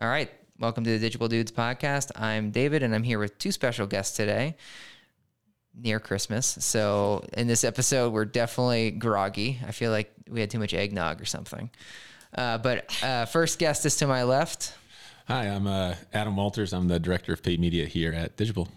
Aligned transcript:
All 0.00 0.08
right. 0.08 0.30
Welcome 0.58 0.84
to 0.84 0.90
the 0.90 0.98
Digital 0.98 1.28
Dudes 1.28 1.52
podcast. 1.52 2.10
I'm 2.20 2.50
David 2.50 2.82
and 2.82 2.94
I'm 2.94 3.02
here 3.02 3.18
with 3.18 3.38
two 3.38 3.52
special 3.52 3.86
guests 3.86 4.16
today 4.16 4.56
near 5.74 6.00
Christmas. 6.00 6.46
So, 6.60 7.24
in 7.34 7.46
this 7.46 7.64
episode, 7.64 8.12
we're 8.12 8.24
definitely 8.24 8.90
groggy. 8.90 9.58
I 9.66 9.72
feel 9.72 9.90
like 9.90 10.12
we 10.28 10.40
had 10.40 10.50
too 10.50 10.58
much 10.58 10.72
eggnog 10.74 11.20
or 11.20 11.26
something. 11.26 11.70
Uh, 12.34 12.58
but 12.58 12.90
uh, 13.02 13.26
first 13.26 13.58
guest 13.58 13.84
is 13.86 13.96
to 13.96 14.06
my 14.06 14.22
left. 14.24 14.74
Hi, 15.28 15.46
I'm 15.48 15.66
uh, 15.66 15.94
Adam 16.12 16.36
Walters. 16.36 16.72
I'm 16.72 16.88
the 16.88 16.98
director 16.98 17.32
of 17.32 17.42
paid 17.42 17.60
media 17.60 17.86
here 17.86 18.12
at 18.12 18.36
Digible. 18.36 18.68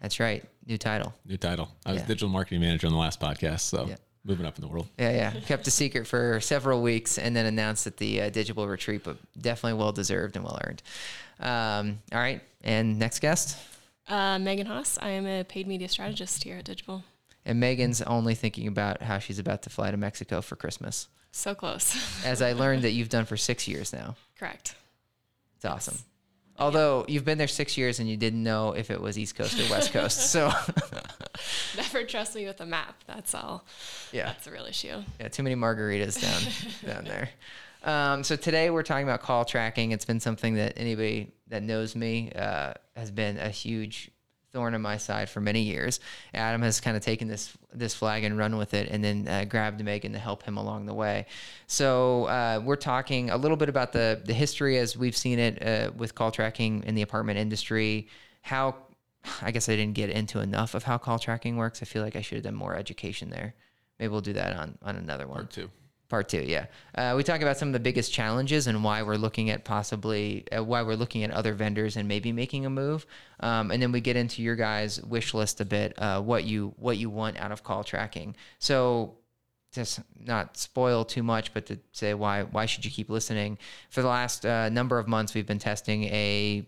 That's 0.00 0.20
right. 0.20 0.44
New 0.66 0.78
title. 0.78 1.14
New 1.24 1.36
title. 1.36 1.68
I 1.84 1.92
was 1.92 2.02
Yeah. 2.02 2.06
digital 2.08 2.28
marketing 2.28 2.60
manager 2.60 2.86
on 2.86 2.92
the 2.92 2.98
last 2.98 3.18
podcast, 3.20 3.60
so 3.60 3.86
Yeah. 3.88 3.96
Moving 4.26 4.44
up 4.46 4.56
in 4.56 4.62
the 4.62 4.68
world. 4.68 4.88
Yeah, 4.98 5.10
yeah. 5.12 5.40
Kept 5.46 5.66
a 5.68 5.70
secret 5.70 6.06
for 6.06 6.40
several 6.40 6.82
weeks 6.82 7.16
and 7.16 7.36
then 7.36 7.46
announced 7.46 7.86
at 7.86 7.96
the 7.98 8.22
uh, 8.22 8.30
digital 8.30 8.66
retreat, 8.66 9.04
but 9.04 9.16
definitely 9.40 9.78
well 9.78 9.92
deserved 9.92 10.34
and 10.36 10.44
well 10.44 10.58
earned. 10.64 10.82
Um, 11.38 12.00
all 12.12 12.18
right. 12.18 12.40
And 12.64 12.98
next 12.98 13.20
guest. 13.20 13.56
Uh, 14.08 14.38
Megan 14.40 14.66
Haas. 14.66 14.98
I 15.00 15.10
am 15.10 15.26
a 15.26 15.44
paid 15.44 15.68
media 15.68 15.88
strategist 15.88 16.42
here 16.42 16.56
at 16.58 16.64
Digible. 16.64 17.02
And 17.44 17.60
Megan's 17.60 18.02
only 18.02 18.34
thinking 18.34 18.66
about 18.66 19.02
how 19.02 19.18
she's 19.20 19.38
about 19.38 19.62
to 19.62 19.70
fly 19.70 19.90
to 19.92 19.96
Mexico 19.96 20.40
for 20.40 20.56
Christmas, 20.56 21.06
So 21.30 21.54
close. 21.54 21.94
as 22.24 22.42
I 22.42 22.52
learned 22.52 22.82
that 22.84 22.90
you've 22.92 23.08
done 23.08 23.24
for 23.26 23.36
six 23.36 23.68
years 23.68 23.92
now. 23.92 24.16
Correct. 24.38 24.74
It's 25.56 25.64
awesome. 25.64 25.98
Although 26.58 27.04
you've 27.08 27.24
been 27.24 27.38
there 27.38 27.48
six 27.48 27.76
years 27.76 27.98
and 28.00 28.08
you 28.08 28.16
didn't 28.16 28.42
know 28.42 28.72
if 28.72 28.90
it 28.90 29.00
was 29.00 29.18
East 29.18 29.34
Coast 29.36 29.58
or 29.60 29.70
West 29.70 29.92
Coast. 29.92 30.30
So, 30.30 30.50
Never 31.76 32.04
trust 32.04 32.34
me 32.34 32.46
with 32.46 32.60
a 32.60 32.66
map. 32.66 32.94
That's 33.06 33.34
all. 33.34 33.64
yeah. 34.12 34.26
That's 34.26 34.46
a 34.46 34.50
real 34.50 34.64
issue. 34.66 35.02
Yeah, 35.20 35.28
too 35.28 35.42
many 35.42 35.54
margaritas 35.56 36.20
down 36.20 36.94
down 36.94 37.04
there. 37.04 37.28
Um, 37.84 38.24
so 38.24 38.36
today 38.36 38.70
we're 38.70 38.82
talking 38.82 39.04
about 39.04 39.20
call 39.22 39.44
tracking. 39.44 39.92
It's 39.92 40.04
been 40.04 40.20
something 40.20 40.54
that 40.56 40.74
anybody 40.76 41.32
that 41.48 41.62
knows 41.62 41.94
me 41.94 42.32
uh, 42.34 42.72
has 42.96 43.10
been 43.10 43.36
a 43.38 43.48
huge 43.50 44.10
thorn 44.52 44.74
in 44.74 44.82
my 44.82 44.96
side 44.96 45.28
for 45.28 45.40
many 45.40 45.62
years. 45.62 46.00
Adam 46.34 46.62
has 46.62 46.80
kind 46.80 46.96
of 46.96 47.02
taken 47.02 47.28
this 47.28 47.56
this 47.72 47.94
flag 47.94 48.24
and 48.24 48.38
run 48.38 48.56
with 48.56 48.74
it, 48.74 48.88
and 48.90 49.04
then 49.04 49.28
uh, 49.28 49.44
grabbed 49.44 49.82
Megan 49.84 50.12
to 50.12 50.18
help 50.18 50.42
him 50.42 50.56
along 50.56 50.86
the 50.86 50.94
way. 50.94 51.26
So 51.66 52.24
uh, 52.24 52.60
we're 52.64 52.76
talking 52.76 53.30
a 53.30 53.36
little 53.36 53.56
bit 53.56 53.68
about 53.68 53.92
the 53.92 54.20
the 54.24 54.34
history 54.34 54.78
as 54.78 54.96
we've 54.96 55.16
seen 55.16 55.38
it 55.38 55.62
uh, 55.62 55.90
with 55.96 56.14
call 56.14 56.30
tracking 56.30 56.82
in 56.84 56.94
the 56.94 57.02
apartment 57.02 57.38
industry. 57.38 58.08
How 58.42 58.76
I 59.42 59.50
guess 59.50 59.68
I 59.68 59.76
didn't 59.76 59.94
get 59.94 60.10
into 60.10 60.40
enough 60.40 60.74
of 60.74 60.84
how 60.84 60.98
call 60.98 61.18
tracking 61.18 61.56
works. 61.56 61.82
I 61.82 61.84
feel 61.84 62.02
like 62.02 62.16
I 62.16 62.20
should 62.20 62.36
have 62.36 62.44
done 62.44 62.54
more 62.54 62.76
education 62.76 63.30
there. 63.30 63.54
Maybe 63.98 64.08
we'll 64.08 64.20
do 64.20 64.34
that 64.34 64.56
on 64.56 64.78
on 64.82 64.96
another 64.96 65.26
one. 65.26 65.38
Part 65.38 65.50
two. 65.50 65.70
Part 66.08 66.28
two, 66.28 66.44
yeah. 66.46 66.66
Uh, 66.94 67.14
we 67.16 67.24
talk 67.24 67.42
about 67.42 67.56
some 67.56 67.68
of 67.68 67.72
the 67.72 67.80
biggest 67.80 68.12
challenges 68.12 68.68
and 68.68 68.84
why 68.84 69.02
we're 69.02 69.16
looking 69.16 69.50
at 69.50 69.64
possibly 69.64 70.44
uh, 70.56 70.62
why 70.62 70.82
we're 70.82 70.94
looking 70.94 71.24
at 71.24 71.32
other 71.32 71.52
vendors 71.52 71.96
and 71.96 72.06
maybe 72.06 72.30
making 72.30 72.64
a 72.64 72.70
move. 72.70 73.06
Um, 73.40 73.72
and 73.72 73.82
then 73.82 73.90
we 73.90 74.00
get 74.00 74.14
into 74.14 74.40
your 74.40 74.54
guys' 74.54 75.02
wish 75.02 75.34
list 75.34 75.60
a 75.60 75.64
bit, 75.64 75.94
uh, 75.98 76.20
what 76.20 76.44
you 76.44 76.74
what 76.76 76.96
you 76.96 77.10
want 77.10 77.38
out 77.38 77.50
of 77.50 77.64
call 77.64 77.82
tracking. 77.82 78.36
So 78.60 79.16
just 79.72 80.00
not 80.18 80.56
spoil 80.56 81.04
too 81.04 81.24
much, 81.24 81.52
but 81.52 81.66
to 81.66 81.78
say 81.90 82.14
why 82.14 82.44
why 82.44 82.66
should 82.66 82.84
you 82.84 82.90
keep 82.92 83.10
listening? 83.10 83.58
For 83.90 84.00
the 84.00 84.08
last 84.08 84.46
uh, 84.46 84.68
number 84.68 85.00
of 85.00 85.08
months, 85.08 85.34
we've 85.34 85.46
been 85.46 85.58
testing 85.58 86.04
a 86.04 86.64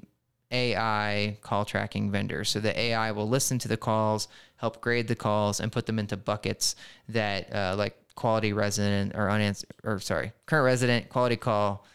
AI 0.51 1.37
call 1.43 1.65
tracking 1.65 2.11
vendor. 2.11 2.45
So 2.45 2.59
the 2.61 2.79
AI 2.79 3.13
will 3.13 3.29
listen 3.29 3.59
to 3.61 3.69
the 3.69 3.77
calls, 3.77 4.29
help 4.57 4.81
grade 4.81 5.09
the 5.09 5.15
calls, 5.15 5.61
and 5.61 5.71
put 5.71 5.87
them 5.87 5.99
into 5.99 6.17
buckets 6.17 6.75
that 7.09 7.55
uh, 7.55 7.75
like 7.77 7.97
quality 8.19 8.53
resident 8.53 9.15
or 9.15 9.31
unanswered, 9.31 9.71
or 9.85 10.01
sorry, 10.01 10.33
current 10.45 10.65
resident, 10.65 11.09
quality 11.09 11.37
call, 11.37 11.87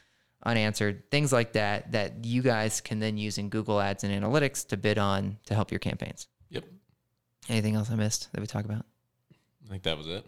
unanswered, 0.45 1.11
things 1.11 1.33
like 1.33 1.51
that, 1.51 1.91
that 1.91 2.23
you 2.23 2.41
guys 2.41 2.79
can 2.79 2.99
then 2.99 3.17
use 3.17 3.37
in 3.37 3.49
Google 3.49 3.81
Ads 3.81 4.05
and 4.05 4.23
Analytics 4.23 4.65
to 4.69 4.77
bid 4.77 4.97
on 4.97 5.37
to 5.47 5.53
help 5.53 5.69
your 5.69 5.79
campaigns. 5.79 6.27
Yep. 6.49 6.63
Anything 7.49 7.75
else 7.75 7.91
I 7.91 7.95
missed 7.95 8.31
that 8.31 8.39
we 8.39 8.47
talk 8.47 8.63
about? 8.63 8.85
I 9.65 9.69
think 9.69 9.83
that 9.83 9.97
was 9.97 10.07
it. 10.07 10.25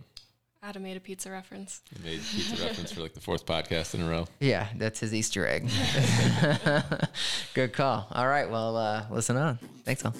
Adam 0.61 0.84
made 0.84 0.97
a 0.97 1.00
pizza 1.00 1.31
reference. 1.31 1.81
I 1.95 2.03
made 2.03 2.19
pizza 2.19 2.61
reference 2.61 2.91
for 2.91 3.00
like 3.00 3.13
the 3.13 3.22
fourth 3.22 3.45
podcast 3.45 3.95
in 3.95 4.01
a 4.01 4.09
row. 4.09 4.28
Yeah, 4.41 4.67
that's 4.75 5.00
his 5.00 5.13
Easter 5.13 5.47
egg. 5.47 5.69
Good 7.53 7.72
call. 7.72 8.07
All 8.11 8.28
right, 8.28 8.50
well, 8.50 8.75
uh, 8.75 9.05
listen 9.09 9.38
on. 9.38 9.59
Thanks, 9.85 10.03
all. 10.03 10.13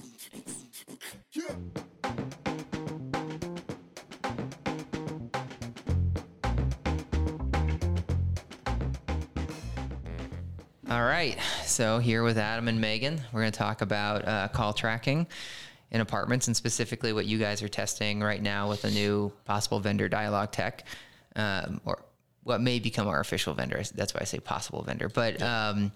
All 10.96 11.04
right, 11.04 11.38
so 11.66 12.00
here 12.00 12.24
with 12.24 12.38
Adam 12.38 12.70
and 12.70 12.80
Megan, 12.80 13.20
we're 13.34 13.42
going 13.42 13.52
to 13.52 13.58
talk 13.58 13.82
about 13.82 14.26
uh, 14.26 14.48
call 14.48 14.72
tracking 14.72 15.28
in 15.92 16.00
apartments 16.00 16.48
and 16.48 16.56
specifically 16.56 17.12
what 17.12 17.26
you 17.26 17.38
guys 17.38 17.62
are 17.62 17.68
testing 17.68 18.22
right 18.22 18.42
now 18.42 18.70
with 18.70 18.86
a 18.86 18.90
new 18.90 19.30
possible 19.44 19.82
vendor 19.82 20.08
Dialogtech 20.08 20.84
um, 21.36 21.82
or 21.84 22.02
what 22.44 22.62
may 22.62 22.80
become 22.80 23.10
our 23.10 23.20
official 23.20 23.54
vendor. 23.54 23.84
That's 23.94 24.14
why 24.14 24.22
I 24.22 24.24
say 24.24 24.40
possible 24.40 24.84
vendor. 24.84 25.10
But 25.10 25.42
um, 25.42 25.92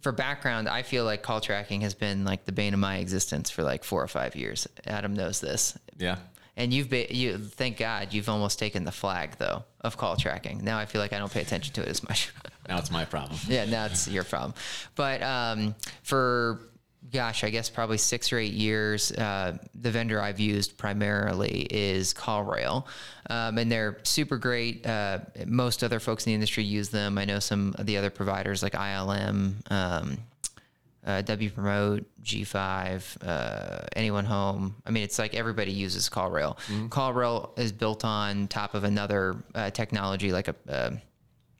for 0.00 0.12
background, 0.12 0.68
I 0.68 0.82
feel 0.82 1.04
like 1.04 1.24
call 1.24 1.40
tracking 1.40 1.80
has 1.80 1.94
been 1.94 2.24
like 2.24 2.44
the 2.44 2.52
bane 2.52 2.72
of 2.72 2.78
my 2.78 2.98
existence 2.98 3.50
for 3.50 3.64
like 3.64 3.82
four 3.82 4.00
or 4.00 4.06
five 4.06 4.36
years. 4.36 4.68
Adam 4.86 5.14
knows 5.14 5.40
this. 5.40 5.76
Yeah. 5.98 6.18
And 6.56 6.72
you've 6.72 6.88
been, 6.88 7.06
you 7.10 7.38
thank 7.38 7.78
God 7.78 8.12
you've 8.12 8.28
almost 8.28 8.58
taken 8.58 8.84
the 8.84 8.92
flag 8.92 9.36
though 9.38 9.64
of 9.80 9.96
call 9.96 10.16
tracking. 10.16 10.62
Now 10.62 10.78
I 10.78 10.86
feel 10.86 11.00
like 11.00 11.12
I 11.12 11.18
don't 11.18 11.32
pay 11.32 11.42
attention 11.42 11.74
to 11.74 11.82
it 11.82 11.88
as 11.88 12.02
much. 12.02 12.32
Now 12.66 12.78
it's 12.78 12.90
my 12.90 13.04
problem. 13.04 13.38
yeah, 13.46 13.66
now 13.66 13.84
it's 13.84 14.08
your 14.08 14.24
problem. 14.24 14.54
But 14.94 15.22
um, 15.22 15.74
for 16.02 16.60
gosh, 17.12 17.44
I 17.44 17.50
guess 17.50 17.68
probably 17.68 17.98
six 17.98 18.32
or 18.32 18.38
eight 18.38 18.54
years, 18.54 19.12
uh, 19.12 19.58
the 19.74 19.90
vendor 19.90 20.20
I've 20.20 20.40
used 20.40 20.78
primarily 20.78 21.66
is 21.70 22.14
CallRail, 22.14 22.86
um, 23.28 23.58
and 23.58 23.70
they're 23.70 23.98
super 24.02 24.36
great. 24.36 24.86
Uh, 24.86 25.18
most 25.46 25.84
other 25.84 26.00
folks 26.00 26.26
in 26.26 26.30
the 26.30 26.34
industry 26.34 26.64
use 26.64 26.88
them. 26.88 27.18
I 27.18 27.24
know 27.24 27.38
some 27.38 27.74
of 27.78 27.86
the 27.86 27.98
other 27.98 28.10
providers 28.10 28.62
like 28.62 28.72
ILM. 28.72 29.70
Um, 29.70 30.18
uh, 31.04 31.22
Wpromote, 31.22 32.04
G5, 32.22 33.26
uh, 33.26 33.86
Anyone 33.94 34.24
Home. 34.24 34.76
I 34.86 34.90
mean, 34.90 35.02
it's 35.02 35.18
like 35.18 35.34
everybody 35.34 35.72
uses 35.72 36.08
CallRail. 36.08 36.58
CallRail 36.88 37.58
is 37.58 37.72
built 37.72 38.04
on 38.04 38.48
top 38.48 38.74
of 38.74 38.84
another 38.84 39.44
uh, 39.54 39.70
technology, 39.70 40.32
like 40.32 40.48
a. 40.48 40.54
Uh, 40.68 40.90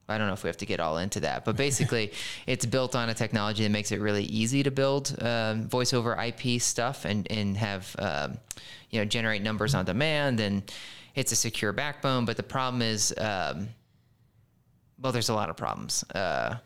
I 0.07 0.19
don't 0.19 0.27
know 0.27 0.35
if 0.35 0.43
we 0.43 0.49
have 0.49 0.59
to 0.59 0.67
get 0.67 0.81
all 0.81 0.99
into 0.99 1.21
that, 1.21 1.47
but 1.47 1.57
basically, 1.57 2.13
it's 2.47 2.67
built 2.67 2.95
on 2.95 3.09
a 3.09 3.15
technology 3.15 3.63
that 3.63 3.71
makes 3.71 3.91
it 3.91 4.01
really 4.01 4.25
easy 4.25 4.63
to 4.63 4.71
build 4.71 5.17
um, 5.23 5.67
voice 5.67 5.95
over 5.95 6.15
IP 6.23 6.61
stuff 6.61 7.07
and 7.07 7.27
and 7.31 7.57
have 7.57 7.97
um, 7.99 8.39
you 8.91 8.99
know 8.99 9.07
generate 9.07 9.43
numbers 9.43 9.75
on 9.75 9.85
demand, 9.85 10.41
and 10.41 10.71
it's 11.15 11.33
a 11.33 11.37
secure 11.37 11.73
backbone. 11.73 12.27
But 12.27 12.37
the 12.37 12.43
problem 12.43 12.83
is, 12.83 13.15
um, 13.17 13.69
well, 15.01 15.13
there's 15.13 15.31
a 15.31 15.35
lot 15.35 15.49
of 15.49 15.57
problems. 15.57 16.05
Uh, 16.15 16.57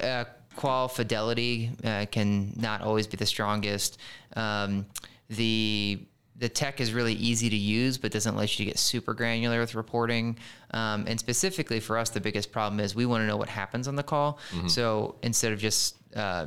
uh, 0.00 0.24
qual 0.56 0.88
fidelity 0.88 1.70
uh, 1.84 2.06
can 2.10 2.52
not 2.56 2.80
always 2.80 3.06
be 3.06 3.16
the 3.16 3.26
strongest. 3.26 3.98
Um, 4.34 4.86
the 5.28 6.00
the 6.38 6.48
tech 6.48 6.80
is 6.80 6.92
really 6.92 7.14
easy 7.14 7.48
to 7.48 7.56
use, 7.56 7.96
but 7.96 8.12
doesn't 8.12 8.36
let 8.36 8.58
you 8.58 8.66
get 8.66 8.78
super 8.78 9.14
granular 9.14 9.58
with 9.60 9.74
reporting. 9.74 10.36
Um, 10.72 11.06
and 11.08 11.18
specifically 11.18 11.80
for 11.80 11.96
us, 11.96 12.10
the 12.10 12.20
biggest 12.20 12.52
problem 12.52 12.78
is 12.78 12.94
we 12.94 13.06
want 13.06 13.22
to 13.22 13.26
know 13.26 13.38
what 13.38 13.48
happens 13.48 13.88
on 13.88 13.96
the 13.96 14.02
call. 14.02 14.38
So 14.68 15.14
instead 15.22 15.52
of 15.52 15.58
just 15.58 15.96
uh, 16.14 16.46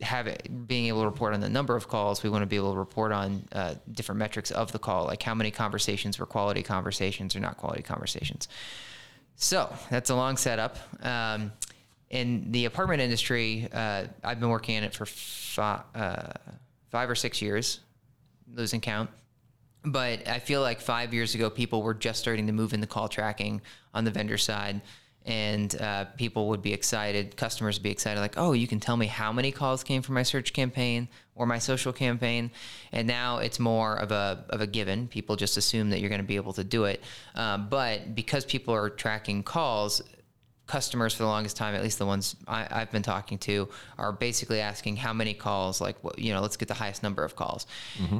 have 0.00 0.26
it, 0.26 0.48
being 0.66 0.86
able 0.86 1.00
to 1.02 1.06
report 1.06 1.34
on 1.34 1.40
the 1.40 1.50
number 1.50 1.76
of 1.76 1.86
calls, 1.86 2.22
we 2.22 2.30
want 2.30 2.42
to 2.42 2.46
be 2.46 2.56
able 2.56 2.72
to 2.72 2.78
report 2.78 3.12
on 3.12 3.44
uh, 3.52 3.74
different 3.92 4.18
metrics 4.18 4.50
of 4.50 4.72
the 4.72 4.78
call, 4.78 5.04
like 5.04 5.22
how 5.22 5.34
many 5.34 5.50
conversations 5.50 6.18
were 6.18 6.26
quality 6.26 6.62
conversations 6.62 7.36
or 7.36 7.40
not 7.40 7.58
quality 7.58 7.82
conversations. 7.82 8.48
So 9.36 9.70
that's 9.90 10.08
a 10.08 10.14
long 10.14 10.38
setup. 10.38 10.78
Um, 11.02 11.52
in 12.10 12.52
the 12.52 12.66
apartment 12.66 13.00
industry, 13.00 13.68
uh, 13.72 14.04
I've 14.22 14.40
been 14.40 14.48
working 14.48 14.76
in 14.76 14.84
it 14.84 14.94
for 14.94 15.06
uh, 15.60 16.32
five 16.90 17.10
or 17.10 17.14
six 17.14 17.42
years, 17.42 17.80
losing 18.52 18.80
count. 18.80 19.10
But 19.84 20.26
I 20.28 20.40
feel 20.40 20.62
like 20.62 20.80
five 20.80 21.14
years 21.14 21.34
ago, 21.34 21.48
people 21.48 21.82
were 21.82 21.94
just 21.94 22.20
starting 22.20 22.46
to 22.46 22.52
move 22.52 22.72
into 22.72 22.86
call 22.86 23.08
tracking 23.08 23.60
on 23.94 24.04
the 24.04 24.10
vendor 24.10 24.38
side. 24.38 24.80
And 25.24 25.80
uh, 25.80 26.04
people 26.16 26.48
would 26.50 26.62
be 26.62 26.72
excited, 26.72 27.36
customers 27.36 27.78
would 27.78 27.82
be 27.82 27.90
excited, 27.90 28.20
like, 28.20 28.34
oh, 28.36 28.52
you 28.52 28.68
can 28.68 28.78
tell 28.78 28.96
me 28.96 29.06
how 29.06 29.32
many 29.32 29.50
calls 29.50 29.82
came 29.82 30.00
from 30.00 30.14
my 30.14 30.22
search 30.22 30.52
campaign 30.52 31.08
or 31.34 31.46
my 31.46 31.58
social 31.58 31.92
campaign. 31.92 32.52
And 32.92 33.08
now 33.08 33.38
it's 33.38 33.58
more 33.58 33.96
of 33.96 34.12
a, 34.12 34.44
of 34.50 34.60
a 34.60 34.68
given. 34.68 35.08
People 35.08 35.34
just 35.34 35.56
assume 35.56 35.90
that 35.90 35.98
you're 35.98 36.10
going 36.10 36.20
to 36.20 36.26
be 36.26 36.36
able 36.36 36.52
to 36.52 36.62
do 36.62 36.84
it. 36.84 37.02
Um, 37.34 37.68
but 37.68 38.14
because 38.14 38.44
people 38.44 38.72
are 38.72 38.88
tracking 38.88 39.42
calls, 39.42 40.00
customers 40.66 41.14
for 41.14 41.22
the 41.22 41.28
longest 41.28 41.56
time, 41.56 41.74
at 41.74 41.82
least 41.82 41.98
the 41.98 42.06
ones 42.06 42.34
I, 42.48 42.66
I've 42.70 42.90
been 42.90 43.02
talking 43.02 43.38
to, 43.38 43.68
are 43.98 44.12
basically 44.12 44.60
asking 44.60 44.96
how 44.96 45.12
many 45.12 45.32
calls, 45.32 45.80
like 45.80 46.02
what 46.02 46.18
you 46.18 46.32
know, 46.32 46.40
let's 46.40 46.56
get 46.56 46.68
the 46.68 46.74
highest 46.74 47.02
number 47.02 47.22
of 47.24 47.36
calls, 47.36 47.66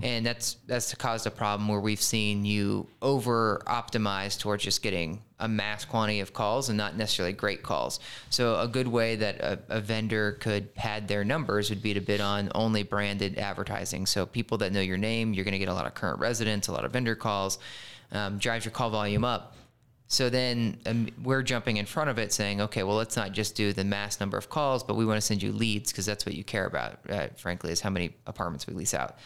and 0.04 0.24
that's 0.24 0.56
that's 0.66 0.94
caused 0.94 1.26
a 1.26 1.30
problem 1.30 1.68
where 1.68 1.80
we've 1.80 2.00
seen 2.00 2.44
you 2.44 2.86
over 3.02 3.62
optimize 3.66 4.38
towards 4.38 4.64
just 4.64 4.82
getting 4.82 5.22
a 5.38 5.48
mass 5.48 5.84
quantity 5.84 6.20
of 6.20 6.32
calls 6.32 6.68
and 6.70 6.78
not 6.78 6.96
necessarily 6.96 7.32
great 7.32 7.62
calls. 7.62 8.00
So 8.30 8.58
a 8.58 8.66
good 8.66 8.88
way 8.88 9.16
that 9.16 9.38
a, 9.40 9.58
a 9.68 9.80
vendor 9.80 10.32
could 10.40 10.74
pad 10.74 11.08
their 11.08 11.24
numbers 11.24 11.68
would 11.68 11.82
be 11.82 11.92
to 11.92 12.00
bid 12.00 12.22
on 12.22 12.50
only 12.54 12.84
branded 12.84 13.38
advertising. 13.38 14.06
So 14.06 14.24
people 14.24 14.56
that 14.58 14.72
know 14.72 14.80
your 14.80 14.96
name, 14.96 15.34
you're 15.34 15.44
going 15.44 15.52
to 15.52 15.58
get 15.58 15.68
a 15.68 15.74
lot 15.74 15.84
of 15.84 15.92
current 15.92 16.20
residents, 16.20 16.68
a 16.68 16.72
lot 16.72 16.86
of 16.86 16.92
vendor 16.92 17.14
calls, 17.14 17.58
um, 18.12 18.38
drives 18.38 18.64
your 18.64 18.72
call 18.72 18.88
volume 18.88 19.24
up. 19.24 19.54
So 20.08 20.30
then 20.30 20.78
um, 20.86 21.08
we're 21.22 21.42
jumping 21.42 21.78
in 21.78 21.86
front 21.86 22.10
of 22.10 22.18
it 22.18 22.32
saying, 22.32 22.60
okay, 22.60 22.84
well, 22.84 22.96
let's 22.96 23.16
not 23.16 23.32
just 23.32 23.56
do 23.56 23.72
the 23.72 23.82
mass 23.84 24.20
number 24.20 24.36
of 24.38 24.48
calls, 24.48 24.84
but 24.84 24.94
we 24.94 25.04
want 25.04 25.16
to 25.16 25.20
send 25.20 25.42
you 25.42 25.50
leads 25.52 25.90
because 25.90 26.06
that's 26.06 26.24
what 26.24 26.34
you 26.36 26.44
care 26.44 26.64
about, 26.66 26.98
uh, 27.10 27.26
frankly, 27.36 27.72
is 27.72 27.80
how 27.80 27.90
many 27.90 28.14
apartments 28.26 28.66
we 28.68 28.74
lease 28.74 28.94
out. 28.94 29.16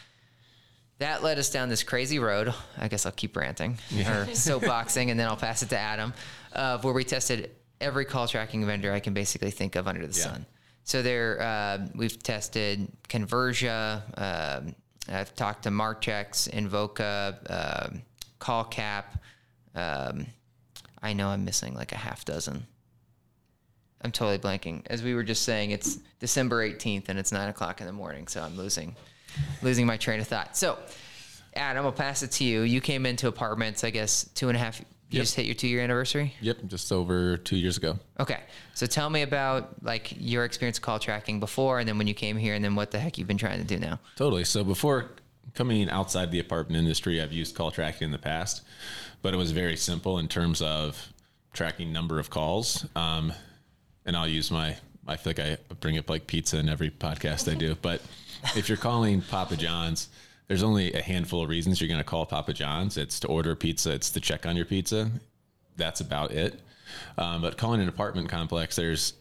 That 0.98 1.22
led 1.22 1.38
us 1.38 1.50
down 1.50 1.68
this 1.68 1.82
crazy 1.82 2.18
road. 2.18 2.52
I 2.78 2.88
guess 2.88 3.04
I'll 3.04 3.12
keep 3.12 3.36
ranting 3.36 3.72
or 3.92 4.26
soapboxing 4.32 5.10
and 5.10 5.20
then 5.20 5.26
I'll 5.28 5.36
pass 5.36 5.62
it 5.62 5.68
to 5.70 5.78
Adam, 5.78 6.14
uh, 6.54 6.78
where 6.78 6.94
we 6.94 7.04
tested 7.04 7.50
every 7.80 8.04
call 8.06 8.26
tracking 8.28 8.64
vendor 8.66 8.92
I 8.92 9.00
can 9.00 9.12
basically 9.14 9.50
think 9.50 9.76
of 9.76 9.86
under 9.86 10.06
the 10.06 10.16
Yeah. 10.18 10.24
sun. 10.24 10.46
So 10.84 11.02
there, 11.02 11.40
uh, 11.42 11.86
we've 11.94 12.22
tested 12.22 12.90
Conversia. 13.08 14.02
Um, 14.64 14.74
I've 15.08 15.34
talked 15.34 15.62
to 15.64 15.70
Marchex, 15.70 16.48
Invoca, 16.50 17.86
um, 17.90 18.02
CallCap. 18.40 19.04
Um, 19.74 20.26
I 21.02 21.12
know 21.12 21.28
I'm 21.28 21.44
missing 21.44 21.74
like 21.74 21.92
a 21.92 21.96
half 21.96 22.24
dozen. 22.24 22.66
I'm 24.02 24.12
totally 24.12 24.38
blanking. 24.38 24.82
As 24.86 25.02
we 25.02 25.14
were 25.14 25.22
just 25.22 25.42
saying, 25.42 25.72
it's 25.72 25.98
December 26.20 26.66
18th 26.68 27.08
and 27.08 27.18
it's 27.18 27.32
nine 27.32 27.48
o'clock 27.48 27.80
in 27.80 27.86
the 27.86 27.92
morning, 27.92 28.26
so 28.28 28.42
I'm 28.42 28.56
losing, 28.56 28.96
losing 29.62 29.86
my 29.86 29.96
train 29.98 30.20
of 30.20 30.26
thought. 30.26 30.56
So, 30.56 30.78
Adam, 31.54 31.84
I'll 31.84 31.92
pass 31.92 32.22
it 32.22 32.30
to 32.32 32.44
you. 32.44 32.62
You 32.62 32.80
came 32.80 33.04
into 33.04 33.28
apartments, 33.28 33.84
I 33.84 33.90
guess, 33.90 34.24
two 34.34 34.48
and 34.48 34.56
a 34.56 34.60
half. 34.60 34.80
You 34.80 34.86
Yep. 35.16 35.22
just 35.24 35.34
hit 35.34 35.44
your 35.46 35.56
two-year 35.56 35.80
anniversary. 35.82 36.34
Yep, 36.40 36.66
just 36.68 36.92
over 36.92 37.36
two 37.36 37.56
years 37.56 37.76
ago. 37.76 37.98
Okay, 38.20 38.38
so 38.74 38.86
tell 38.86 39.10
me 39.10 39.22
about 39.22 39.82
like 39.82 40.14
your 40.16 40.44
experience 40.44 40.78
call 40.78 41.00
tracking 41.00 41.40
before, 41.40 41.80
and 41.80 41.88
then 41.88 41.98
when 41.98 42.06
you 42.06 42.14
came 42.14 42.36
here, 42.38 42.54
and 42.54 42.64
then 42.64 42.76
what 42.76 42.92
the 42.92 43.00
heck 43.00 43.18
you've 43.18 43.26
been 43.26 43.36
trying 43.36 43.58
to 43.58 43.64
do 43.66 43.76
now. 43.76 43.98
Totally. 44.14 44.44
So 44.44 44.62
before 44.62 45.10
coming 45.52 45.90
outside 45.90 46.30
the 46.30 46.38
apartment 46.38 46.78
industry, 46.78 47.20
I've 47.20 47.32
used 47.32 47.56
call 47.56 47.72
tracking 47.72 48.04
in 48.06 48.12
the 48.12 48.18
past, 48.18 48.62
but 49.22 49.34
it 49.34 49.36
was 49.36 49.50
very 49.50 49.76
simple 49.76 50.18
in 50.18 50.28
terms 50.28 50.62
of 50.62 51.12
tracking 51.52 51.92
number 51.92 52.18
of 52.18 52.30
calls. 52.30 52.86
Um, 52.96 53.32
and 54.06 54.16
I'll 54.16 54.28
use 54.28 54.50
my, 54.50 54.76
I 55.06 55.16
feel 55.16 55.34
like 55.36 55.40
I 55.40 55.56
bring 55.80 55.98
up 55.98 56.08
like 56.08 56.26
pizza 56.26 56.58
in 56.58 56.68
every 56.68 56.90
podcast 56.90 57.50
I 57.50 57.54
do, 57.54 57.76
but 57.82 58.02
if 58.56 58.68
you're 58.68 58.78
calling 58.78 59.20
Papa 59.22 59.56
John's, 59.56 60.08
there's 60.48 60.62
only 60.62 60.92
a 60.94 61.02
handful 61.02 61.42
of 61.42 61.48
reasons 61.48 61.80
you're 61.80 61.88
going 61.88 62.00
to 62.00 62.04
call 62.04 62.26
Papa 62.26 62.52
John's. 62.52 62.96
It's 62.96 63.20
to 63.20 63.28
order 63.28 63.54
pizza. 63.54 63.92
It's 63.92 64.10
to 64.10 64.20
check 64.20 64.46
on 64.46 64.56
your 64.56 64.64
pizza. 64.64 65.10
That's 65.76 66.00
about 66.00 66.32
it. 66.32 66.60
Um, 67.16 67.42
but 67.42 67.56
calling 67.56 67.80
an 67.80 67.88
apartment 67.88 68.28
complex, 68.28 68.74
there's 68.74 69.12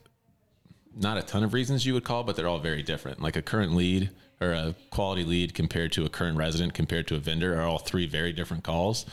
not 0.96 1.18
a 1.18 1.22
ton 1.22 1.44
of 1.44 1.54
reasons 1.54 1.86
you 1.86 1.94
would 1.94 2.04
call, 2.04 2.24
but 2.24 2.36
they're 2.36 2.48
all 2.48 2.58
very 2.58 2.82
different. 2.82 3.20
Like 3.20 3.36
a 3.36 3.42
current 3.42 3.74
lead 3.74 4.10
or 4.40 4.52
a 4.52 4.74
quality 4.90 5.24
lead 5.24 5.54
compared 5.54 5.92
to 5.92 6.04
a 6.04 6.08
current 6.08 6.36
resident 6.36 6.74
compared 6.74 7.06
to 7.08 7.14
a 7.14 7.18
vendor 7.18 7.60
are 7.60 7.66
all 7.66 7.78
three 7.78 8.06
very 8.06 8.32
different 8.32 8.64
calls. 8.64 9.06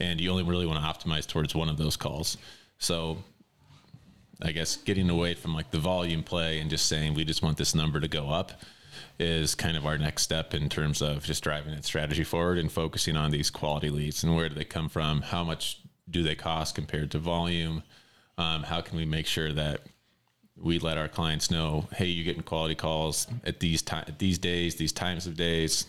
And 0.00 0.20
you 0.20 0.30
only 0.30 0.42
really 0.42 0.66
want 0.66 0.82
to 0.82 1.08
optimize 1.08 1.26
towards 1.26 1.54
one 1.54 1.68
of 1.68 1.78
those 1.78 1.96
calls. 1.96 2.36
So 2.78 3.18
I 4.42 4.50
guess 4.50 4.76
getting 4.76 5.08
away 5.08 5.34
from 5.34 5.54
like 5.54 5.70
the 5.70 5.78
volume 5.78 6.24
play 6.24 6.58
and 6.58 6.68
just 6.68 6.86
saying 6.86 7.14
we 7.14 7.24
just 7.24 7.42
want 7.42 7.56
this 7.56 7.74
number 7.74 8.00
to 8.00 8.08
go 8.08 8.28
up 8.28 8.52
is 9.18 9.54
kind 9.54 9.76
of 9.76 9.86
our 9.86 9.96
next 9.98 10.22
step 10.22 10.52
in 10.52 10.68
terms 10.68 11.00
of 11.00 11.24
just 11.24 11.44
driving 11.44 11.74
that 11.74 11.84
strategy 11.84 12.24
forward 12.24 12.58
and 12.58 12.72
focusing 12.72 13.16
on 13.16 13.30
these 13.30 13.50
quality 13.50 13.88
leads 13.88 14.24
and 14.24 14.34
where 14.34 14.48
do 14.48 14.54
they 14.54 14.64
come 14.64 14.88
from? 14.88 15.22
How 15.22 15.44
much 15.44 15.80
do 16.10 16.24
they 16.24 16.34
cost 16.34 16.74
compared 16.74 17.12
to 17.12 17.18
volume? 17.18 17.84
Um, 18.36 18.64
how 18.64 18.80
can 18.80 18.96
we 18.96 19.04
make 19.04 19.26
sure 19.26 19.52
that 19.52 19.82
we 20.62 20.78
let 20.78 20.96
our 20.96 21.08
clients 21.08 21.50
know, 21.50 21.88
hey, 21.94 22.06
you're 22.06 22.24
getting 22.24 22.42
quality 22.42 22.74
calls 22.74 23.26
at 23.44 23.60
these 23.60 23.82
time, 23.82 24.04
these 24.18 24.38
days, 24.38 24.76
these 24.76 24.92
times 24.92 25.26
of 25.26 25.36
days. 25.36 25.86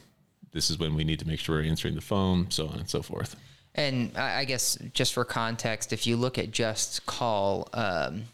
This 0.52 0.70
is 0.70 0.78
when 0.78 0.96
we 0.96 1.04
need 1.04 1.20
to 1.20 1.28
make 1.28 1.40
sure 1.40 1.58
we're 1.58 1.64
answering 1.64 1.96
the 1.96 2.02
phone, 2.02 2.50
so 2.50 2.68
on 2.68 2.80
and 2.80 2.90
so 2.90 3.02
forth. 3.02 3.36
And 3.76 4.16
I 4.18 4.46
guess 4.46 4.78
just 4.94 5.14
for 5.14 5.26
context, 5.26 5.94
if 5.94 6.06
you 6.06 6.16
look 6.16 6.38
at 6.38 6.52
just 6.52 7.06
call, 7.06 7.70
um, 7.74 8.26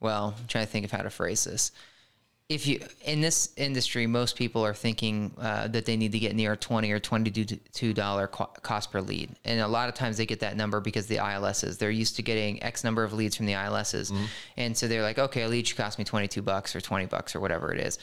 well, 0.00 0.34
I'm 0.38 0.46
trying 0.46 0.66
to 0.66 0.70
think 0.70 0.84
of 0.84 0.90
how 0.90 1.02
to 1.02 1.10
phrase 1.10 1.44
this. 1.44 1.72
If 2.48 2.66
you 2.66 2.80
in 3.04 3.20
this 3.20 3.50
industry, 3.58 4.06
most 4.06 4.34
people 4.34 4.64
are 4.64 4.72
thinking 4.72 5.34
uh, 5.38 5.68
that 5.68 5.84
they 5.84 5.98
need 5.98 6.12
to 6.12 6.18
get 6.18 6.34
near 6.34 6.56
twenty 6.56 6.90
or 6.92 6.98
twenty-two 6.98 7.92
dollar 7.92 8.26
cost 8.26 8.90
per 8.90 9.02
lead, 9.02 9.28
and 9.44 9.60
a 9.60 9.68
lot 9.68 9.90
of 9.90 9.94
times 9.94 10.16
they 10.16 10.24
get 10.24 10.40
that 10.40 10.56
number 10.56 10.80
because 10.80 11.08
the 11.08 11.16
ILSs 11.16 11.76
they're 11.76 11.90
used 11.90 12.16
to 12.16 12.22
getting 12.22 12.62
X 12.62 12.84
number 12.84 13.04
of 13.04 13.12
leads 13.12 13.36
from 13.36 13.44
the 13.44 13.52
ILSs, 13.52 14.10
and 14.56 14.74
so 14.74 14.88
they're 14.88 15.02
like, 15.02 15.18
okay, 15.18 15.42
a 15.42 15.48
lead 15.48 15.66
should 15.66 15.76
cost 15.76 15.98
me 15.98 16.06
twenty-two 16.06 16.40
bucks 16.40 16.74
or 16.74 16.80
twenty 16.80 17.04
bucks 17.04 17.36
or 17.36 17.40
whatever 17.40 17.70
it 17.70 17.80
is. 17.80 17.98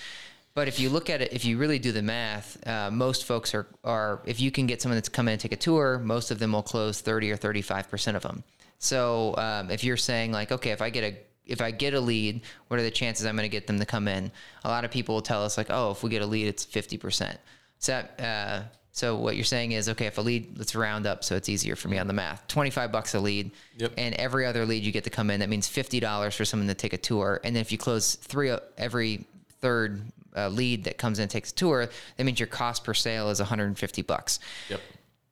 But 0.53 0.67
if 0.67 0.79
you 0.79 0.89
look 0.89 1.09
at 1.09 1.23
it, 1.23 1.33
if 1.33 1.43
you 1.43 1.57
really 1.57 1.79
do 1.79 1.91
the 1.91 2.03
math, 2.03 2.65
uh, 2.67 2.91
most 2.91 3.25
folks 3.25 3.55
are, 3.55 3.65
are, 3.83 4.21
if 4.25 4.39
you 4.39 4.51
can 4.51 4.67
get 4.67 4.81
someone 4.81 4.95
that's 4.95 5.09
come 5.09 5.27
in 5.27 5.33
and 5.33 5.41
take 5.41 5.51
a 5.51 5.57
tour, 5.57 5.99
most 5.99 6.31
of 6.31 6.39
them 6.39 6.53
will 6.53 6.63
close 6.63 7.01
30 7.01 7.31
or 7.31 7.35
35% 7.35 8.15
of 8.15 8.21
them. 8.21 8.41
So 8.79 9.35
um, 9.37 9.69
if 9.69 9.83
you're 9.83 9.97
saying 9.97 10.31
like, 10.31 10.53
okay, 10.53 10.69
if 10.69 10.81
I 10.81 10.91
get 10.91 11.03
a, 11.03 11.17
if 11.45 11.61
I 11.61 11.71
get 11.71 11.93
a 11.93 11.99
lead, 11.99 12.41
what 12.67 12.79
are 12.79 12.83
the 12.83 12.91
chances 12.91 13.25
I'm 13.25 13.35
going 13.35 13.49
to 13.49 13.51
get 13.51 13.67
them 13.67 13.79
to 13.79 13.85
come 13.85 14.07
in? 14.07 14.31
A 14.63 14.69
lot 14.69 14.85
of 14.85 14.91
people 14.91 15.15
will 15.15 15.21
tell 15.21 15.43
us 15.43 15.57
like, 15.57 15.67
oh, 15.69 15.91
if 15.91 16.03
we 16.03 16.09
get 16.09 16.21
a 16.21 16.25
lead, 16.25 16.47
it's 16.47 16.65
50%. 16.65 17.37
So 17.79 17.91
that, 17.91 18.19
uh, 18.19 18.63
so 18.91 19.17
what 19.17 19.35
you're 19.35 19.43
saying 19.43 19.73
is, 19.73 19.89
okay, 19.89 20.05
if 20.05 20.17
a 20.17 20.21
lead, 20.21 20.57
let's 20.57 20.73
round 20.73 21.05
up 21.05 21.23
so 21.23 21.35
it's 21.35 21.49
easier 21.49 21.75
for 21.75 21.89
me 21.89 21.97
on 21.97 22.07
the 22.07 22.13
math. 22.13 22.47
25 22.47 22.91
bucks 22.91 23.13
a 23.13 23.19
lead. 23.19 23.51
Yep. 23.77 23.93
And 23.97 24.15
every 24.15 24.45
other 24.45 24.65
lead 24.65 24.83
you 24.83 24.91
get 24.93 25.03
to 25.03 25.09
come 25.09 25.29
in, 25.29 25.41
that 25.41 25.49
means 25.49 25.67
$50 25.67 26.33
for 26.33 26.45
someone 26.45 26.67
to 26.67 26.73
take 26.73 26.93
a 26.93 26.97
tour. 26.97 27.41
And 27.43 27.55
then 27.55 27.61
if 27.61 27.71
you 27.71 27.77
close 27.77 28.15
three, 28.15 28.55
every 28.77 29.25
third 29.59 30.01
uh, 30.35 30.47
lead 30.49 30.85
that 30.85 30.97
comes 30.97 31.19
in 31.19 31.23
and 31.23 31.31
takes 31.31 31.51
a 31.51 31.55
tour, 31.55 31.89
that 32.15 32.23
means 32.23 32.39
your 32.39 32.47
cost 32.47 32.83
per 32.85 32.93
sale 32.93 33.29
is 33.29 33.39
150 33.39 34.01
bucks. 34.03 34.39
Yep. 34.69 34.79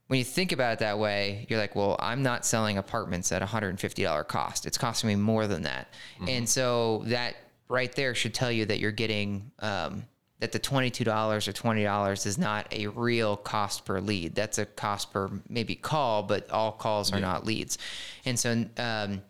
When 0.08 0.20
you 0.20 0.26
think 0.26 0.52
about 0.52 0.74
it 0.74 0.80
that 0.80 1.00
way, 1.00 1.46
you're 1.50 1.60
like, 1.60 1.76
well, 1.76 1.96
I'm 2.00 2.24
not 2.24 2.46
selling 2.46 2.78
apartments 2.78 3.32
at 3.32 3.42
$150 3.42 4.28
cost. 4.28 4.66
It's 4.66 4.78
costing 4.78 5.08
me 5.08 5.16
more 5.16 5.48
than 5.48 5.64
that. 5.64 5.88
And 6.28 6.48
so 6.48 7.04
that 7.06 7.36
right 7.70 7.92
there 7.96 8.14
should 8.14 8.34
tell 8.34 8.52
you 8.52 8.66
that 8.66 8.80
you're 8.80 8.92
getting 8.92 9.52
um, 9.60 10.04
that 10.40 10.52
the 10.52 10.60
$22 10.60 11.08
or 11.08 11.52
$20 11.54 12.26
is 12.26 12.38
not 12.38 12.68
a 12.72 12.88
real 12.88 13.38
cost 13.38 13.86
per 13.86 14.02
lead. 14.02 14.36
That's 14.36 14.58
a 14.58 14.66
cost 14.66 15.14
per 15.14 15.32
maybe 15.48 15.74
call, 15.74 16.24
but 16.24 16.52
all 16.52 16.74
calls 16.74 17.14
are 17.14 17.20
not 17.22 17.46
leads. 17.46 17.78
And 18.26 18.38
so 18.38 18.66
um, 18.78 19.22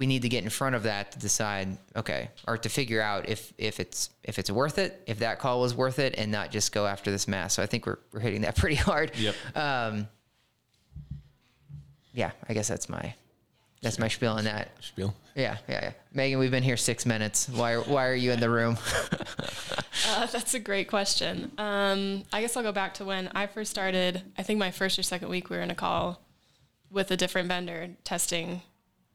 we 0.00 0.06
need 0.06 0.22
to 0.22 0.30
get 0.30 0.42
in 0.42 0.50
front 0.50 0.74
of 0.74 0.84
that 0.84 1.12
to 1.12 1.18
decide, 1.18 1.76
okay, 1.94 2.30
or 2.48 2.56
to 2.56 2.68
figure 2.70 3.02
out 3.02 3.28
if 3.28 3.52
if 3.58 3.78
it's 3.78 4.08
if 4.24 4.38
it's 4.38 4.50
worth 4.50 4.78
it, 4.78 5.02
if 5.06 5.18
that 5.18 5.38
call 5.38 5.60
was 5.60 5.74
worth 5.74 5.98
it, 5.98 6.14
and 6.16 6.32
not 6.32 6.50
just 6.50 6.72
go 6.72 6.86
after 6.86 7.10
this 7.10 7.28
mass. 7.28 7.54
So 7.54 7.62
I 7.62 7.66
think 7.66 7.86
we're 7.86 7.98
we're 8.10 8.20
hitting 8.20 8.40
that 8.40 8.56
pretty 8.56 8.76
hard. 8.76 9.12
Yep. 9.14 9.34
Um, 9.54 10.08
yeah, 12.14 12.30
I 12.48 12.54
guess 12.54 12.66
that's 12.66 12.88
my 12.88 13.14
that's 13.82 13.98
my 13.98 14.08
spiel 14.08 14.32
on 14.32 14.44
that. 14.44 14.70
Spiel. 14.80 15.14
Yeah, 15.36 15.58
yeah, 15.68 15.80
yeah. 15.82 15.92
Megan, 16.14 16.38
we've 16.38 16.50
been 16.50 16.62
here 16.62 16.78
six 16.78 17.04
minutes. 17.04 17.48
Why 17.50 17.72
are 17.72 17.82
why 17.82 18.08
are 18.08 18.14
you 18.14 18.32
in 18.32 18.40
the 18.40 18.50
room? 18.50 18.78
Uh, 20.08 20.24
that's 20.26 20.54
a 20.54 20.58
great 20.58 20.88
question. 20.88 21.52
Um, 21.58 22.24
I 22.32 22.40
guess 22.40 22.56
I'll 22.56 22.62
go 22.62 22.72
back 22.72 22.94
to 22.94 23.04
when 23.04 23.28
I 23.34 23.46
first 23.46 23.70
started. 23.70 24.22
I 24.38 24.42
think 24.42 24.58
my 24.58 24.70
first 24.70 24.98
or 24.98 25.02
second 25.02 25.28
week, 25.28 25.50
we 25.50 25.56
were 25.56 25.62
in 25.62 25.70
a 25.70 25.74
call 25.74 26.22
with 26.90 27.10
a 27.10 27.18
different 27.18 27.48
vendor 27.48 27.90
testing, 28.02 28.62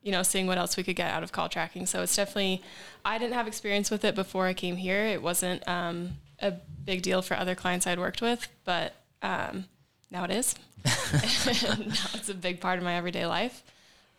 you 0.06 0.12
know, 0.12 0.22
seeing 0.22 0.46
what 0.46 0.60
else 0.60 0.78
we 0.78 0.84
could 0.84 0.96
get 0.96 1.12
out 1.12 1.24
of 1.24 1.32
call 1.32 1.50
tracking. 1.50 1.88
So 1.88 2.04
it's 2.04 2.16
definitely, 2.16 2.62
I 3.04 3.18
didn't 3.18 3.34
have 3.34 3.48
experience 3.48 3.90
with 3.90 4.06
it 4.06 4.14
before 4.14 4.46
I 4.46 4.54
came 4.54 4.76
here. 4.76 5.04
It 5.04 5.22
wasn't 5.22 5.68
um, 5.68 6.12
a 6.40 6.52
big 6.52 7.02
deal 7.02 7.24
for 7.24 7.36
other 7.36 7.56
clients 7.56 7.88
I'd 7.88 7.98
worked 7.98 8.22
with, 8.22 8.48
but 8.66 8.94
um, 9.24 9.66
now 10.12 10.24
it 10.24 10.32
is. 10.32 10.56
Now 10.86 12.10
it's 12.14 12.30
a 12.30 12.36
big 12.36 12.62
part 12.62 12.78
of 12.78 12.84
my 12.86 12.94
everyday 12.94 13.26
life. 13.26 13.64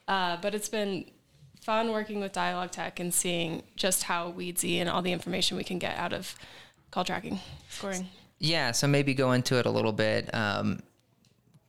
Uh, 0.09 0.37
but 0.43 0.57
it's 0.57 0.69
been 0.69 1.05
fun 1.61 1.93
working 1.93 2.19
with 2.19 2.33
Dialogtech 2.33 2.99
and 2.99 3.15
seeing 3.15 3.63
just 3.77 4.03
how 4.03 4.33
weedsy 4.33 4.79
and 4.81 4.89
all 4.89 5.03
the 5.03 5.13
information 5.13 5.57
we 5.57 5.65
can 5.65 5.79
get 5.79 5.97
out 5.97 6.13
of 6.13 6.35
call 6.91 7.05
tracking 7.05 7.39
scoring. 7.69 8.09
Yeah, 8.41 8.73
so 8.73 8.89
maybe 8.89 9.15
go 9.15 9.31
into 9.33 9.57
it 9.59 9.67
a 9.67 9.71
little 9.71 9.93
bit. 9.93 10.35
Um, 10.35 10.83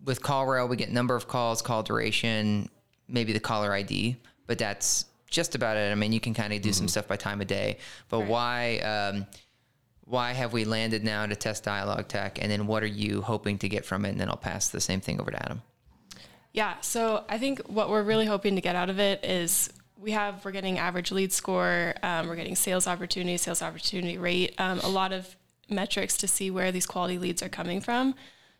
with 0.03 0.21
CallRail, 0.23 0.67
we 0.67 0.75
get 0.75 0.91
number 0.91 1.15
of 1.15 1.27
calls, 1.27 1.61
call 1.61 1.83
duration, 1.83 2.69
maybe 3.07 3.33
the 3.33 3.39
caller 3.39 3.73
ID, 3.73 4.17
but 4.45 4.57
that's 4.57 5.05
just 5.29 5.55
about 5.55 5.77
it. 5.77 5.91
I 5.91 5.95
mean, 5.95 6.13
you 6.13 6.19
can 6.19 6.33
kind 6.33 6.53
of 6.53 6.61
do 6.61 6.71
some 6.73 6.87
stuff 6.87 7.07
by 7.07 7.17
time 7.17 7.41
of 7.41 7.47
day, 7.47 7.77
but 8.09 8.19
Right. 8.19 8.27
why? 8.29 8.77
Um, 8.79 9.27
why 10.05 10.31
have 10.31 10.53
we 10.53 10.63
landed 10.63 11.03
now 11.03 11.25
to 11.25 11.35
test 11.35 11.65
Dialogtech, 11.65 12.37
and 12.41 12.49
then 12.49 12.65
what 12.65 12.81
are 12.81 12.87
you 12.87 13.21
hoping 13.21 13.57
to 13.57 13.67
get 13.67 13.83
from 13.83 14.05
it? 14.05 14.09
And 14.11 14.19
then 14.21 14.29
I'll 14.29 14.37
pass 14.37 14.69
the 14.69 14.79
same 14.79 15.01
thing 15.01 15.19
over 15.19 15.31
to 15.31 15.43
Adam. 15.43 15.61
Yeah, 16.53 16.79
so 16.79 17.25
I 17.27 17.37
think 17.37 17.59
what 17.67 17.89
we're 17.89 18.03
really 18.03 18.25
hoping 18.25 18.55
to 18.55 18.61
get 18.61 18.75
out 18.75 18.89
of 18.89 18.99
it 18.99 19.23
is 19.25 19.69
we 19.99 20.11
have 20.11 20.45
we're 20.45 20.51
getting 20.51 20.79
average 20.79 21.11
lead 21.11 21.33
score, 21.33 21.93
um, 22.03 22.27
we're 22.27 22.37
getting 22.37 22.55
sales 22.55 22.87
opportunity, 22.87 23.35
sales 23.35 23.61
opportunity 23.61 24.17
rate, 24.17 24.55
um, 24.59 24.79
a 24.79 24.87
lot 24.87 25.11
of 25.11 25.35
metrics 25.69 26.15
to 26.17 26.27
see 26.27 26.49
where 26.49 26.71
these 26.71 26.85
quality 26.85 27.17
leads 27.17 27.43
are 27.43 27.49
coming 27.49 27.81
from. 27.81 28.15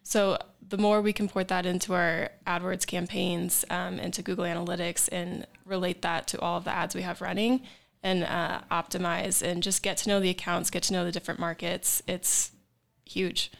So 0.07 0.37
the 0.65 0.77
more 0.77 1.01
we 1.01 1.11
can 1.11 1.27
port 1.27 1.49
that 1.49 1.65
into 1.65 1.93
our 1.93 2.29
AdWords 2.47 2.87
campaigns, 2.87 3.65
um, 3.69 3.99
into 3.99 4.21
Google 4.21 4.45
Analytics, 4.45 5.09
and 5.11 5.45
relate 5.65 6.01
that 6.03 6.27
to 6.27 6.39
all 6.39 6.57
of 6.57 6.63
the 6.63 6.71
ads 6.71 6.95
we 6.95 7.01
have 7.01 7.19
running, 7.19 7.63
and 8.01 8.23
uh, 8.23 8.61
optimize, 8.71 9.41
and 9.41 9.61
just 9.61 9.83
get 9.83 9.97
to 9.97 10.07
know 10.07 10.21
the 10.21 10.29
accounts, 10.29 10.69
get 10.69 10.83
to 10.83 10.93
know 10.93 11.03
the 11.03 11.11
different 11.11 11.41
markets, 11.41 12.01
it's 12.07 12.53
huge. 13.03 13.51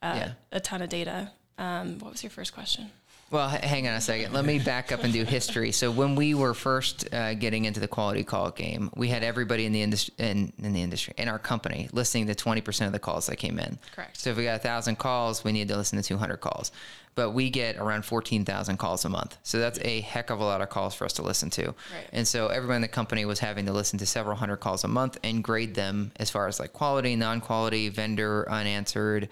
Uh, 0.00 0.14
Yeah. 0.16 0.32
A 0.52 0.60
ton 0.60 0.80
of 0.80 0.88
data. 0.88 1.32
Um, 1.58 1.98
what 1.98 2.12
was 2.12 2.22
your 2.22 2.30
first 2.30 2.54
question? 2.54 2.90
Well, 3.30 3.48
hang 3.48 3.86
on 3.86 3.94
a 3.94 4.00
second. 4.00 4.32
Let 4.32 4.44
me 4.44 4.58
back 4.58 4.90
up 4.90 5.04
and 5.04 5.12
do 5.12 5.24
history. 5.24 5.70
So 5.70 5.92
when 5.92 6.16
we 6.16 6.34
were 6.34 6.52
first 6.52 7.14
uh, 7.14 7.34
getting 7.34 7.64
into 7.64 7.78
the 7.78 7.86
quality 7.86 8.24
call 8.24 8.50
game, 8.50 8.90
we 8.96 9.06
had 9.06 9.22
everybody 9.22 9.66
in 9.66 9.72
the 9.72 9.82
industry 9.82 10.14
in, 10.18 10.52
in 10.60 10.72
the 10.72 10.82
industry 10.82 11.14
in 11.16 11.28
our 11.28 11.38
company 11.38 11.88
listening 11.92 12.26
to 12.26 12.34
twenty 12.34 12.60
percent 12.60 12.88
of 12.88 12.92
the 12.92 12.98
calls 12.98 13.26
that 13.26 13.36
came 13.36 13.60
in. 13.60 13.78
Correct. 13.94 14.16
So 14.16 14.30
if 14.30 14.36
we 14.36 14.44
got 14.44 14.56
a 14.56 14.58
thousand 14.58 14.96
calls, 14.98 15.44
we 15.44 15.52
need 15.52 15.68
to 15.68 15.76
listen 15.76 15.96
to 15.96 16.02
two 16.02 16.16
hundred 16.16 16.38
calls. 16.38 16.72
But 17.14 17.30
we 17.30 17.50
get 17.50 17.76
around 17.76 18.04
fourteen 18.04 18.44
thousand 18.44 18.78
calls 18.78 19.04
a 19.04 19.08
month. 19.08 19.36
So 19.44 19.60
that's 19.60 19.78
a 19.82 20.00
heck 20.00 20.30
of 20.30 20.40
a 20.40 20.44
lot 20.44 20.60
of 20.60 20.68
calls 20.68 20.96
for 20.96 21.04
us 21.04 21.12
to 21.14 21.22
listen 21.22 21.50
to. 21.50 21.66
Right. 21.66 21.76
And 22.12 22.26
so 22.26 22.48
everyone 22.48 22.76
in 22.76 22.82
the 22.82 22.88
company 22.88 23.24
was 23.26 23.38
having 23.38 23.66
to 23.66 23.72
listen 23.72 23.98
to 24.00 24.06
several 24.06 24.34
hundred 24.34 24.56
calls 24.56 24.82
a 24.82 24.88
month 24.88 25.18
and 25.22 25.44
grade 25.44 25.76
them 25.76 26.10
as 26.16 26.30
far 26.30 26.48
as 26.48 26.58
like 26.58 26.72
quality, 26.72 27.14
non-quality, 27.14 27.90
vendor, 27.90 28.50
unanswered 28.50 29.28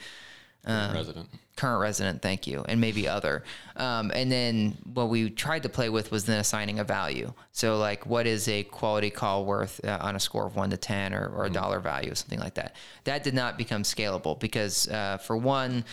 resident. 0.67 1.29
current 1.57 1.81
resident, 1.81 2.23
thank 2.23 2.47
you, 2.47 2.65
and 2.69 2.81
maybe 2.81 3.09
other. 3.09 3.45
Um, 3.77 4.11
and 4.15 4.31
then 4.31 4.77
what 4.93 5.09
we 5.09 5.31
tried 5.31 5.63
to 5.63 5.69
play 5.69 5.89
with 5.89 6.11
was 6.11 6.25
then 6.25 6.41
assigning 6.41 6.79
a 6.79 6.85
value. 6.85 7.33
So 7.53 7.79
like, 7.79 8.07
what 8.07 8.27
is 8.27 8.49
a 8.49 8.65
quality 8.65 9.11
call 9.11 9.45
worth 9.45 9.85
uh, 9.85 9.99
on 10.01 10.17
a 10.17 10.21
score 10.21 10.47
of 10.47 10.57
one 10.57 10.71
to 10.71 10.77
ten, 10.77 11.15
or, 11.15 11.29
or 11.29 11.47
a 11.47 11.51
dollar 11.51 11.81
value, 11.81 12.13
or 12.13 12.15
something 12.15 12.41
like 12.41 12.55
that. 12.55 12.77
That 13.05 13.23
did 13.25 13.35
not 13.35 13.57
become 13.59 13.83
scalable 13.83 14.39
because 14.39 14.89
uh, 14.89 15.19
for 15.19 15.37
one. 15.37 15.85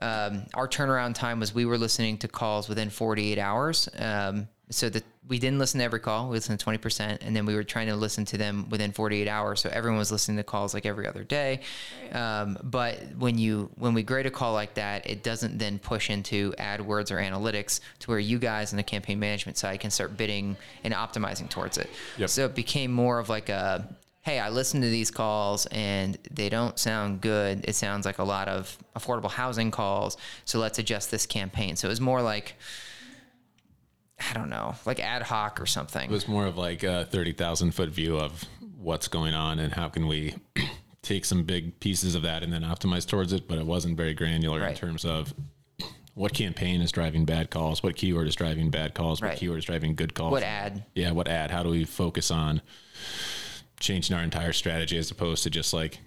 Um, 0.00 0.46
our 0.54 0.68
turnaround 0.68 1.14
time 1.14 1.40
was 1.40 1.54
we 1.54 1.64
were 1.64 1.78
listening 1.78 2.18
to 2.18 2.28
calls 2.28 2.68
within 2.68 2.90
48 2.90 3.38
hours. 3.38 3.88
Um, 3.96 4.48
so 4.74 4.88
that 4.90 5.04
we 5.26 5.38
didn't 5.38 5.58
listen 5.58 5.78
to 5.78 5.84
every 5.84 6.00
call, 6.00 6.28
we 6.28 6.36
listened 6.36 6.58
to 6.58 6.66
20%, 6.66 7.18
and 7.22 7.34
then 7.34 7.46
we 7.46 7.54
were 7.54 7.64
trying 7.64 7.86
to 7.86 7.96
listen 7.96 8.24
to 8.26 8.36
them 8.36 8.68
within 8.68 8.92
48 8.92 9.26
hours. 9.28 9.60
So 9.60 9.70
everyone 9.72 9.98
was 9.98 10.12
listening 10.12 10.36
to 10.36 10.42
calls 10.42 10.74
like 10.74 10.84
every 10.84 11.06
other 11.06 11.24
day. 11.24 11.60
Um, 12.12 12.58
but 12.62 12.98
when 13.16 13.38
you 13.38 13.70
when 13.76 13.94
we 13.94 14.02
grade 14.02 14.26
a 14.26 14.30
call 14.30 14.52
like 14.52 14.74
that, 14.74 15.08
it 15.08 15.22
doesn't 15.22 15.58
then 15.58 15.78
push 15.78 16.10
into 16.10 16.52
AdWords 16.58 17.10
or 17.10 17.16
analytics 17.16 17.80
to 18.00 18.10
where 18.10 18.18
you 18.18 18.38
guys 18.38 18.72
in 18.72 18.76
the 18.76 18.82
campaign 18.82 19.18
management 19.18 19.56
side 19.56 19.80
can 19.80 19.90
start 19.90 20.16
bidding 20.16 20.56
and 20.82 20.92
optimizing 20.92 21.48
towards 21.48 21.78
it. 21.78 21.88
Yep. 22.18 22.28
So 22.28 22.44
it 22.44 22.54
became 22.54 22.92
more 22.92 23.18
of 23.18 23.28
like 23.28 23.48
a 23.48 23.88
hey, 24.22 24.38
I 24.38 24.48
listened 24.48 24.82
to 24.82 24.88
these 24.88 25.10
calls 25.10 25.66
and 25.66 26.16
they 26.30 26.48
don't 26.48 26.78
sound 26.78 27.20
good. 27.20 27.62
It 27.68 27.74
sounds 27.74 28.06
like 28.06 28.18
a 28.18 28.24
lot 28.24 28.48
of 28.48 28.76
affordable 28.96 29.30
housing 29.30 29.70
calls. 29.70 30.16
So 30.46 30.58
let's 30.58 30.78
adjust 30.78 31.10
this 31.10 31.26
campaign. 31.26 31.76
So 31.76 31.88
it 31.88 31.90
was 31.90 32.00
more 32.00 32.22
like, 32.22 32.54
I 34.18 34.32
don't 34.32 34.48
know, 34.50 34.74
like 34.86 35.00
ad 35.00 35.22
hoc 35.22 35.60
or 35.60 35.66
something. 35.66 36.08
It 36.08 36.12
was 36.12 36.28
more 36.28 36.46
of 36.46 36.56
like 36.56 36.82
a 36.82 37.04
30,000 37.06 37.72
foot 37.72 37.88
view 37.90 38.18
of 38.18 38.44
what's 38.78 39.08
going 39.08 39.34
on 39.34 39.58
and 39.58 39.72
how 39.72 39.88
can 39.88 40.06
we 40.06 40.34
take 41.02 41.24
some 41.24 41.44
big 41.44 41.78
pieces 41.80 42.14
of 42.14 42.22
that 42.22 42.42
and 42.42 42.52
then 42.52 42.62
optimize 42.62 43.06
towards 43.06 43.32
it. 43.32 43.48
But 43.48 43.58
it 43.58 43.66
wasn't 43.66 43.96
very 43.96 44.14
granular 44.14 44.64
in 44.66 44.74
terms 44.74 45.04
of 45.04 45.34
what 46.14 46.32
campaign 46.32 46.80
is 46.80 46.92
driving 46.92 47.24
bad 47.24 47.50
calls, 47.50 47.82
what 47.82 47.96
keyword 47.96 48.28
is 48.28 48.34
driving 48.36 48.70
bad 48.70 48.94
calls, 48.94 49.20
what 49.20 49.28
Right. 49.30 49.38
keyword 49.38 49.58
is 49.58 49.64
driving 49.64 49.94
good 49.96 50.14
calls. 50.14 50.30
What 50.32 50.42
ad? 50.44 50.84
Yeah, 50.94 51.10
what 51.10 51.26
ad? 51.28 51.50
How 51.50 51.62
do 51.62 51.70
we 51.70 51.84
focus 51.84 52.30
on 52.30 52.62
changing 53.80 54.16
our 54.16 54.22
entire 54.22 54.52
strategy 54.52 54.96
as 54.96 55.10
opposed 55.10 55.42
to 55.42 55.50
just 55.50 55.72
like, 55.74 55.98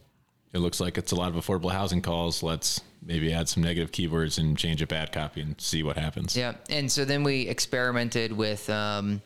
it 0.54 0.60
looks 0.60 0.80
like 0.80 0.98
it's 0.98 1.12
a 1.12 1.16
lot 1.16 1.30
of 1.30 1.36
affordable 1.36 1.72
housing 1.72 2.02
calls. 2.02 2.42
Let's 2.42 2.82
maybe 3.04 3.34
add 3.34 3.50
some 3.50 3.64
negative 3.64 3.92
keywords 3.92 4.38
and 4.38 4.58
change 4.58 4.82
up 4.82 4.92
ad 4.92 5.12
copy 5.12 5.42
and 5.42 5.60
see 5.60 5.84
what 5.84 5.98
happens. 5.98 6.36
Yeah, 6.36 6.56
and 6.70 6.92
so 6.92 7.06
then 7.06 7.24
we 7.24 7.42
experimented 7.48 8.32
with 8.32 8.70
um, 8.70 9.22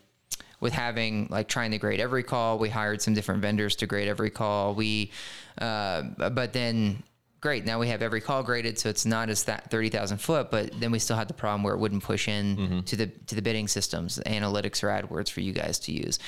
with 0.60 0.72
having 0.72 1.28
like 1.30 1.48
trying 1.48 1.70
to 1.72 1.78
grade 1.78 2.00
every 2.00 2.22
call. 2.22 2.58
We 2.58 2.68
hired 2.68 3.02
some 3.02 3.14
different 3.14 3.42
vendors 3.42 3.76
to 3.76 3.86
grade 3.86 4.08
every 4.08 4.30
call. 4.30 4.74
We, 4.74 5.10
uh, 5.58 6.02
but 6.02 6.52
then 6.52 7.02
great 7.40 7.64
now 7.64 7.80
we 7.80 7.88
have 7.88 8.02
every 8.02 8.20
call 8.20 8.42
graded, 8.42 8.78
so 8.78 8.88
it's 8.88 9.04
not 9.04 9.28
as 9.28 9.44
that 9.44 9.70
thirty 9.70 9.88
thousand 9.88 10.18
foot. 10.18 10.50
But 10.50 10.78
then 10.80 10.90
we 10.90 10.98
still 10.98 11.16
had 11.16 11.28
the 11.28 11.34
problem 11.34 11.62
where 11.62 11.74
it 11.74 11.78
wouldn't 11.78 12.02
push 12.02 12.28
in 12.28 12.82
to 12.86 12.96
the 12.96 13.06
to 13.06 13.34
the 13.34 13.42
bidding 13.42 13.68
systems, 13.68 14.20
analytics 14.26 14.82
or 14.82 14.88
AdWords 14.88 15.30
for 15.30 15.40
you 15.40 15.52
guys 15.52 15.78
to 15.80 15.92
use. 15.92 16.18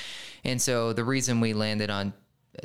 And 0.43 0.61
so 0.61 0.93
the 0.93 1.03
reason 1.03 1.41
we 1.41 1.53
landed 1.53 1.89
on 1.89 2.13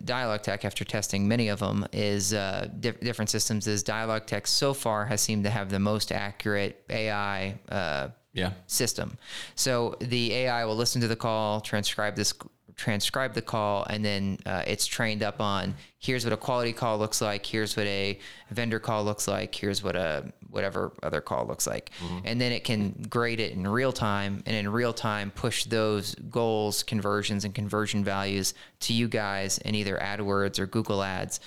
Dialogtech 0.02 0.64
after 0.64 0.84
testing 0.84 1.26
many 1.28 1.48
of 1.48 1.58
them 1.60 1.86
is 1.92 2.32
uh, 2.34 2.68
diff- 2.80 3.00
different 3.00 3.30
systems. 3.30 3.66
Is 3.66 3.82
Dialogtech 3.84 4.46
so 4.46 4.72
far 4.74 5.06
has 5.06 5.20
seemed 5.20 5.44
to 5.44 5.50
have 5.50 5.70
the 5.70 5.78
most 5.78 6.12
accurate 6.12 6.82
AI 6.90 7.58
uh, 7.68 8.08
Yeah. 8.32 8.52
system. 8.66 9.18
So 9.54 9.96
the 10.00 10.32
AI 10.34 10.64
will 10.64 10.76
listen 10.76 11.00
to 11.00 11.08
the 11.08 11.16
call, 11.16 11.60
transcribe 11.60 12.14
this, 12.16 12.32
transcribe 12.80 13.34
the 13.34 13.42
call, 13.42 13.84
and 13.90 14.02
then 14.02 14.38
uh, 14.46 14.62
it's 14.66 14.86
trained 14.86 15.22
up 15.22 15.38
on 15.38 15.74
here's 15.98 16.24
what 16.24 16.32
a 16.32 16.36
quality 16.36 16.72
call 16.72 16.96
looks 16.96 17.20
like, 17.20 17.44
here's 17.44 17.76
what 17.76 17.86
a 17.86 18.18
vendor 18.50 18.78
call 18.78 19.04
looks 19.04 19.28
like, 19.28 19.54
here's 19.54 19.82
what 19.82 19.96
a 19.96 20.32
whatever 20.48 20.90
other 21.02 21.20
call 21.20 21.46
looks 21.46 21.66
like, 21.66 21.90
and 22.24 22.40
then 22.40 22.52
it 22.52 22.64
can 22.64 22.92
grade 23.10 23.38
it 23.38 23.52
in 23.52 23.66
real 23.66 23.92
time, 23.92 24.42
and 24.46 24.56
in 24.56 24.66
real 24.72 24.94
time 24.94 25.30
push 25.30 25.64
those 25.66 26.14
goals, 26.30 26.82
conversions, 26.82 27.44
and 27.44 27.54
conversion 27.54 28.02
values 28.02 28.54
to 28.80 28.94
you 28.94 29.08
guys 29.08 29.58
in 29.58 29.74
either 29.74 29.98
AdWords 29.98 30.58
or 30.58 30.64
Google 30.64 31.02
Ads, 31.02 31.40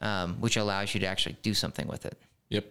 um, 0.00 0.36
which 0.40 0.56
allows 0.56 0.94
you 0.94 1.00
to 1.00 1.06
actually 1.06 1.36
do 1.42 1.54
something 1.54 1.88
with 1.88 2.06
it. 2.06 2.16
Yep. 2.50 2.66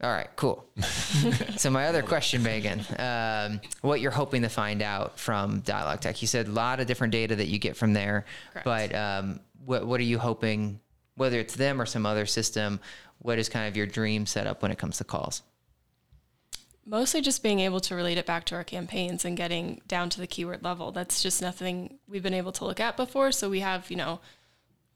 All 0.00 0.10
right, 0.10 0.28
cool. 0.36 0.64
so 1.56 1.70
my 1.70 1.86
other 1.86 2.02
question, 2.02 2.44
Megan, 2.44 2.84
um, 2.98 3.60
what 3.80 4.00
you're 4.00 4.12
hoping 4.12 4.42
to 4.42 4.48
find 4.48 4.80
out 4.80 5.18
from 5.18 5.60
Dialogtech? 5.62 6.22
You 6.22 6.28
said 6.28 6.46
a 6.46 6.52
lot 6.52 6.78
of 6.78 6.86
different 6.86 7.10
data 7.10 7.34
that 7.34 7.48
you 7.48 7.58
get 7.58 7.76
from 7.76 7.94
there, 7.94 8.24
Correct. 8.52 8.64
but 8.64 8.94
um, 8.94 9.40
what 9.64 9.86
what 9.86 9.98
are 9.98 10.04
you 10.04 10.18
hoping? 10.18 10.78
Whether 11.16 11.40
it's 11.40 11.56
them 11.56 11.80
or 11.80 11.86
some 11.86 12.06
other 12.06 12.26
system, 12.26 12.78
what 13.18 13.40
is 13.40 13.48
kind 13.48 13.66
of 13.66 13.76
your 13.76 13.86
dream 13.86 14.24
setup 14.24 14.62
when 14.62 14.70
it 14.70 14.78
comes 14.78 14.98
to 14.98 15.04
calls? 15.04 15.42
Mostly 16.86 17.20
just 17.20 17.42
being 17.42 17.58
able 17.58 17.80
to 17.80 17.96
relate 17.96 18.18
it 18.18 18.24
back 18.24 18.44
to 18.46 18.54
our 18.54 18.62
campaigns 18.62 19.24
and 19.24 19.36
getting 19.36 19.82
down 19.88 20.10
to 20.10 20.20
the 20.20 20.28
keyword 20.28 20.62
level. 20.62 20.92
That's 20.92 21.20
just 21.20 21.42
nothing 21.42 21.98
we've 22.06 22.22
been 22.22 22.34
able 22.34 22.52
to 22.52 22.64
look 22.64 22.78
at 22.78 22.96
before. 22.96 23.32
So 23.32 23.50
we 23.50 23.60
have, 23.60 23.90
you 23.90 23.96
know, 23.96 24.20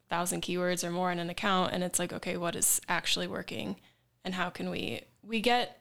thousand 0.08 0.42
keywords 0.42 0.84
or 0.84 0.92
more 0.92 1.10
in 1.10 1.18
an 1.18 1.28
account 1.28 1.72
and 1.72 1.82
it's 1.82 1.98
like, 1.98 2.12
okay, 2.12 2.36
what 2.36 2.54
is 2.54 2.80
actually 2.88 3.26
working 3.26 3.76
and 4.24 4.34
how 4.34 4.50
can 4.50 4.70
we 4.70 5.02
we 5.22 5.40
get 5.40 5.78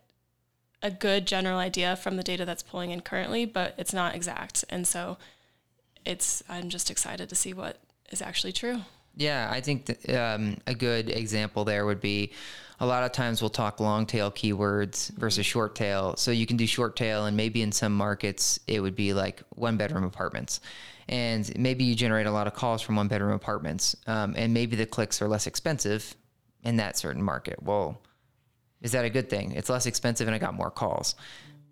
a 0.83 0.91
good 0.91 1.27
general 1.27 1.59
idea 1.59 1.95
from 1.95 2.17
the 2.17 2.23
data 2.23 2.45
that's 2.45 2.63
pulling 2.63 2.91
in 2.91 3.01
currently, 3.01 3.45
but 3.45 3.75
it's 3.77 3.93
not 3.93 4.15
exact. 4.15 4.65
And 4.69 4.87
so 4.87 5.17
it's 6.05 6.43
I'm 6.49 6.69
just 6.69 6.89
excited 6.89 7.29
to 7.29 7.35
see 7.35 7.53
what 7.53 7.77
is 8.11 8.21
actually 8.21 8.53
true. 8.53 8.81
Yeah, 9.15 9.49
I 9.51 9.61
think 9.61 10.09
um, 10.09 10.57
a 10.65 10.73
good 10.73 11.09
example 11.09 11.65
there 11.65 11.85
would 11.85 12.01
be 12.01 12.31
a 12.79 12.85
lot 12.85 13.03
of 13.03 13.11
times 13.11 13.41
we'll 13.41 13.49
talk 13.49 13.79
long 13.79 14.05
tail 14.05 14.31
keywords 14.31 15.11
versus 15.11 15.45
short 15.45 15.75
tail. 15.75 16.15
So 16.17 16.31
you 16.31 16.47
can 16.47 16.57
do 16.57 16.65
short 16.65 16.95
tail, 16.95 17.25
and 17.25 17.37
maybe 17.37 17.61
in 17.61 17.71
some 17.71 17.93
markets 17.93 18.59
it 18.67 18.79
would 18.79 18.95
be 18.95 19.13
like 19.13 19.43
one 19.49 19.77
bedroom 19.77 20.03
apartments. 20.03 20.61
And 21.09 21.51
maybe 21.59 21.83
you 21.83 21.93
generate 21.93 22.25
a 22.25 22.31
lot 22.31 22.47
of 22.47 22.53
calls 22.53 22.81
from 22.81 22.95
one 22.95 23.07
bedroom 23.07 23.33
apartments, 23.33 23.95
um, 24.07 24.33
and 24.37 24.53
maybe 24.53 24.75
the 24.75 24.85
clicks 24.85 25.21
are 25.21 25.27
less 25.27 25.45
expensive 25.45 26.15
in 26.63 26.77
that 26.77 26.97
certain 26.97 27.21
market. 27.21 27.61
Well, 27.61 28.01
is 28.81 28.91
that 28.93 29.05
a 29.05 29.09
good 29.09 29.29
thing? 29.29 29.51
It's 29.53 29.69
less 29.69 29.85
expensive 29.85 30.27
and 30.27 30.35
I 30.35 30.39
got 30.39 30.53
more 30.53 30.71
calls, 30.71 31.15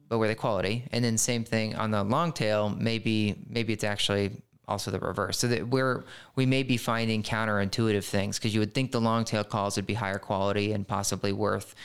but 0.08 0.18
were 0.18 0.28
they 0.28 0.36
quality? 0.36 0.86
And 0.92 1.04
then 1.04 1.18
same 1.18 1.44
thing 1.44 1.76
on 1.76 1.92
the 1.92 2.04
long 2.04 2.32
tail. 2.32 2.70
Maybe 2.70 3.36
maybe 3.48 3.74
it's 3.74 3.84
actually 3.84 4.32
also 4.68 4.92
the 4.92 5.00
reverse. 5.00 5.40
So 5.40 5.48
that 5.48 5.68
we're 5.68 6.06
we 6.36 6.46
may 6.46 6.64
be 6.64 6.78
finding 6.78 7.24
counterintuitive 7.24 8.04
things 8.04 8.38
because 8.38 8.54
you 8.54 8.60
would 8.60 8.74
think 8.74 8.92
the 8.92 9.02
long 9.02 9.26
tail 9.26 9.44
calls 9.44 9.76
would 9.76 9.88
be 9.88 9.96
higher 9.96 10.20
quality 10.20 10.72
and 10.72 10.88
possibly 10.88 11.34
worth 11.34 11.76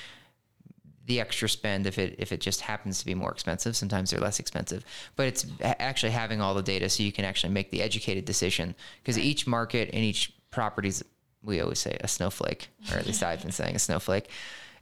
the 1.06 1.20
extra 1.20 1.48
spend 1.48 1.86
if 1.86 1.98
it 1.98 2.16
if 2.18 2.32
it 2.32 2.40
just 2.40 2.60
happens 2.60 2.98
to 2.98 3.06
be 3.06 3.14
more 3.14 3.30
expensive. 3.30 3.76
Sometimes 3.76 4.10
they're 4.10 4.20
less 4.20 4.38
expensive, 4.38 4.84
but 5.16 5.26
it's 5.26 5.46
actually 5.62 6.12
having 6.12 6.40
all 6.40 6.54
the 6.54 6.62
data 6.62 6.88
so 6.88 7.02
you 7.02 7.12
can 7.12 7.24
actually 7.24 7.52
make 7.52 7.70
the 7.70 7.82
educated 7.82 8.24
decision 8.24 8.74
because 9.02 9.18
each 9.18 9.46
market 9.46 9.90
and 9.92 10.02
each 10.02 10.32
properties 10.50 11.02
we 11.42 11.60
always 11.60 11.78
say 11.78 11.96
a 12.00 12.08
snowflake, 12.08 12.68
or 12.90 12.96
at 12.96 13.06
least 13.06 13.22
I've 13.22 13.42
been 13.42 13.52
saying 13.52 13.76
a 13.76 13.78
snowflake, 13.78 14.30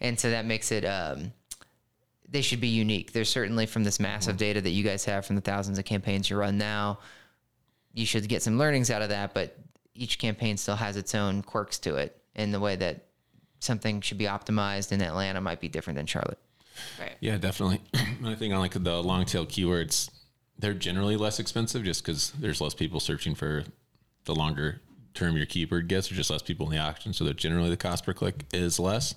and 0.02 0.20
so 0.20 0.30
that 0.30 0.44
makes 0.44 0.70
it. 0.70 0.84
Um, 0.84 1.32
they 2.28 2.42
should 2.42 2.60
be 2.60 2.68
unique. 2.68 3.12
There's 3.12 3.28
certainly 3.28 3.66
from 3.66 3.84
this 3.84 4.00
massive 4.00 4.38
data 4.38 4.60
that 4.60 4.70
you 4.70 4.82
guys 4.82 5.04
have 5.04 5.26
from 5.26 5.36
the 5.36 5.42
thousands 5.42 5.78
of 5.78 5.84
campaigns 5.84 6.30
you 6.30 6.36
run 6.36 6.56
now, 6.56 6.98
you 7.92 8.06
should 8.06 8.26
get 8.26 8.42
some 8.42 8.58
learnings 8.58 8.90
out 8.90 9.02
of 9.02 9.10
that. 9.10 9.34
But 9.34 9.58
each 9.94 10.18
campaign 10.18 10.56
still 10.56 10.76
has 10.76 10.96
its 10.96 11.14
own 11.14 11.42
quirks 11.42 11.78
to 11.80 11.96
it, 11.96 12.20
in 12.34 12.50
the 12.50 12.60
way 12.60 12.76
that 12.76 13.06
something 13.60 14.00
should 14.00 14.18
be 14.18 14.24
optimized 14.24 14.92
in 14.92 15.02
Atlanta 15.02 15.40
might 15.40 15.60
be 15.60 15.68
different 15.68 15.96
than 15.96 16.06
Charlotte. 16.06 16.38
Right. 16.98 17.16
Yeah, 17.20 17.36
definitely. 17.36 17.80
I 18.24 18.34
think 18.34 18.52
on 18.54 18.60
like 18.60 18.72
the 18.72 19.02
long 19.02 19.24
tail 19.26 19.46
keywords, 19.46 20.10
they're 20.58 20.74
generally 20.74 21.16
less 21.16 21.38
expensive 21.38 21.84
just 21.84 22.04
because 22.04 22.30
there's 22.32 22.60
less 22.60 22.74
people 22.74 22.98
searching 22.98 23.34
for 23.34 23.64
the 24.24 24.34
longer 24.34 24.80
term 25.12 25.36
your 25.36 25.46
keyword 25.46 25.88
gets. 25.88 26.08
There's 26.08 26.16
just 26.16 26.30
less 26.30 26.42
people 26.42 26.66
in 26.66 26.72
the 26.72 26.82
auction, 26.82 27.12
so 27.12 27.24
that 27.24 27.36
generally 27.36 27.68
the 27.68 27.76
cost 27.76 28.04
per 28.06 28.14
click 28.14 28.46
is 28.54 28.80
less. 28.80 29.14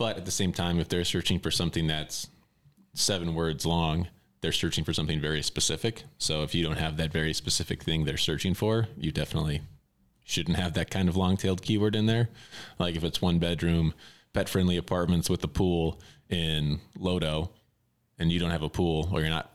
But 0.00 0.16
at 0.16 0.24
the 0.24 0.30
same 0.30 0.54
time, 0.54 0.80
if 0.80 0.88
they're 0.88 1.04
searching 1.04 1.38
for 1.38 1.50
something 1.50 1.86
that's 1.86 2.28
seven 2.94 3.34
words 3.34 3.66
long, 3.66 4.08
they're 4.40 4.50
searching 4.50 4.82
for 4.82 4.94
something 4.94 5.20
very 5.20 5.42
specific. 5.42 6.04
So 6.16 6.42
if 6.42 6.54
you 6.54 6.64
don't 6.64 6.78
have 6.78 6.96
that 6.96 7.12
very 7.12 7.34
specific 7.34 7.82
thing 7.82 8.06
they're 8.06 8.16
searching 8.16 8.54
for, 8.54 8.88
you 8.96 9.12
definitely 9.12 9.60
shouldn't 10.24 10.56
have 10.56 10.72
that 10.72 10.90
kind 10.90 11.10
of 11.10 11.18
long 11.18 11.36
tailed 11.36 11.60
keyword 11.60 11.94
in 11.94 12.06
there. 12.06 12.30
Like 12.78 12.96
if 12.96 13.04
it's 13.04 13.20
one 13.20 13.38
bedroom, 13.38 13.92
pet 14.32 14.48
friendly 14.48 14.78
apartments 14.78 15.28
with 15.28 15.44
a 15.44 15.48
pool 15.48 16.00
in 16.30 16.80
Lodo, 16.98 17.50
and 18.18 18.32
you 18.32 18.40
don't 18.40 18.52
have 18.52 18.62
a 18.62 18.70
pool 18.70 19.10
or 19.12 19.20
you're 19.20 19.28
not 19.28 19.52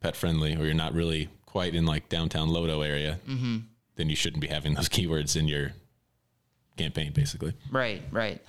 pet 0.00 0.16
friendly 0.16 0.56
or 0.56 0.64
you're 0.64 0.74
not 0.74 0.92
really 0.92 1.28
quite 1.46 1.76
in 1.76 1.86
like 1.86 2.08
downtown 2.08 2.48
Lodo 2.48 2.84
area, 2.84 3.20
mm-hmm. 3.28 3.58
then 3.94 4.08
you 4.08 4.16
shouldn't 4.16 4.40
be 4.40 4.48
having 4.48 4.74
those 4.74 4.88
keywords 4.96 5.36
in 5.36 5.46
your 5.46 5.70
campaign, 6.76 7.12
basically. 7.12 7.54
Right, 7.70 8.02
right. 8.10 8.42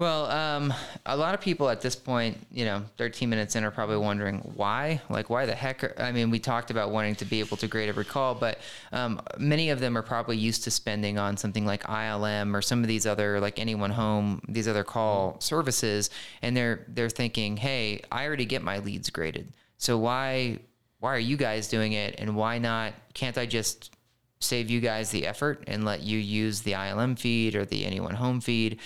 Well, 0.00 0.30
um, 0.30 0.72
a 1.06 1.16
lot 1.16 1.34
of 1.34 1.40
people 1.40 1.68
at 1.68 1.80
this 1.80 1.96
point, 1.96 2.46
you 2.52 2.64
know, 2.64 2.84
13 2.98 3.28
minutes 3.28 3.56
in 3.56 3.64
are 3.64 3.72
probably 3.72 3.96
wondering 3.96 4.38
why. 4.54 5.00
Like, 5.10 5.28
why 5.28 5.44
the 5.44 5.56
heck? 5.56 5.82
Are, 5.82 5.92
I 5.98 6.12
mean, 6.12 6.30
we 6.30 6.38
talked 6.38 6.70
about 6.70 6.92
wanting 6.92 7.16
to 7.16 7.24
be 7.24 7.40
able 7.40 7.56
to 7.56 7.66
grade 7.66 7.88
every 7.88 8.04
call, 8.04 8.36
but 8.36 8.60
um, 8.92 9.20
many 9.38 9.70
of 9.70 9.80
them 9.80 9.98
are 9.98 10.02
probably 10.02 10.36
used 10.36 10.62
to 10.64 10.70
spending 10.70 11.18
on 11.18 11.36
something 11.36 11.66
like 11.66 11.82
ILM 11.82 12.54
or 12.54 12.62
some 12.62 12.82
of 12.82 12.86
these 12.86 13.06
other, 13.06 13.40
like 13.40 13.58
Anyone 13.58 13.90
Home, 13.90 14.40
these 14.48 14.68
other 14.68 14.84
call 14.84 15.40
services, 15.40 16.10
and 16.42 16.56
they're 16.56 16.84
they're 16.86 17.10
thinking, 17.10 17.56
hey, 17.56 18.00
I 18.12 18.24
already 18.24 18.44
get 18.44 18.62
my 18.62 18.78
leads 18.78 19.10
graded, 19.10 19.52
so 19.78 19.98
why 19.98 20.60
why 21.00 21.12
are 21.12 21.18
you 21.18 21.36
guys 21.36 21.66
doing 21.66 21.94
it, 21.94 22.14
and 22.18 22.36
why 22.36 22.58
not? 22.58 22.92
Can't 23.14 23.36
I 23.36 23.46
just 23.46 23.90
save 24.38 24.70
you 24.70 24.80
guys 24.80 25.10
the 25.10 25.26
effort 25.26 25.64
and 25.66 25.84
let 25.84 26.02
you 26.02 26.18
use 26.20 26.60
the 26.60 26.72
ILM 26.72 27.18
feed 27.18 27.56
or 27.56 27.64
the 27.64 27.84
Anyone 27.84 28.14
Home 28.14 28.40
feed? 28.40 28.78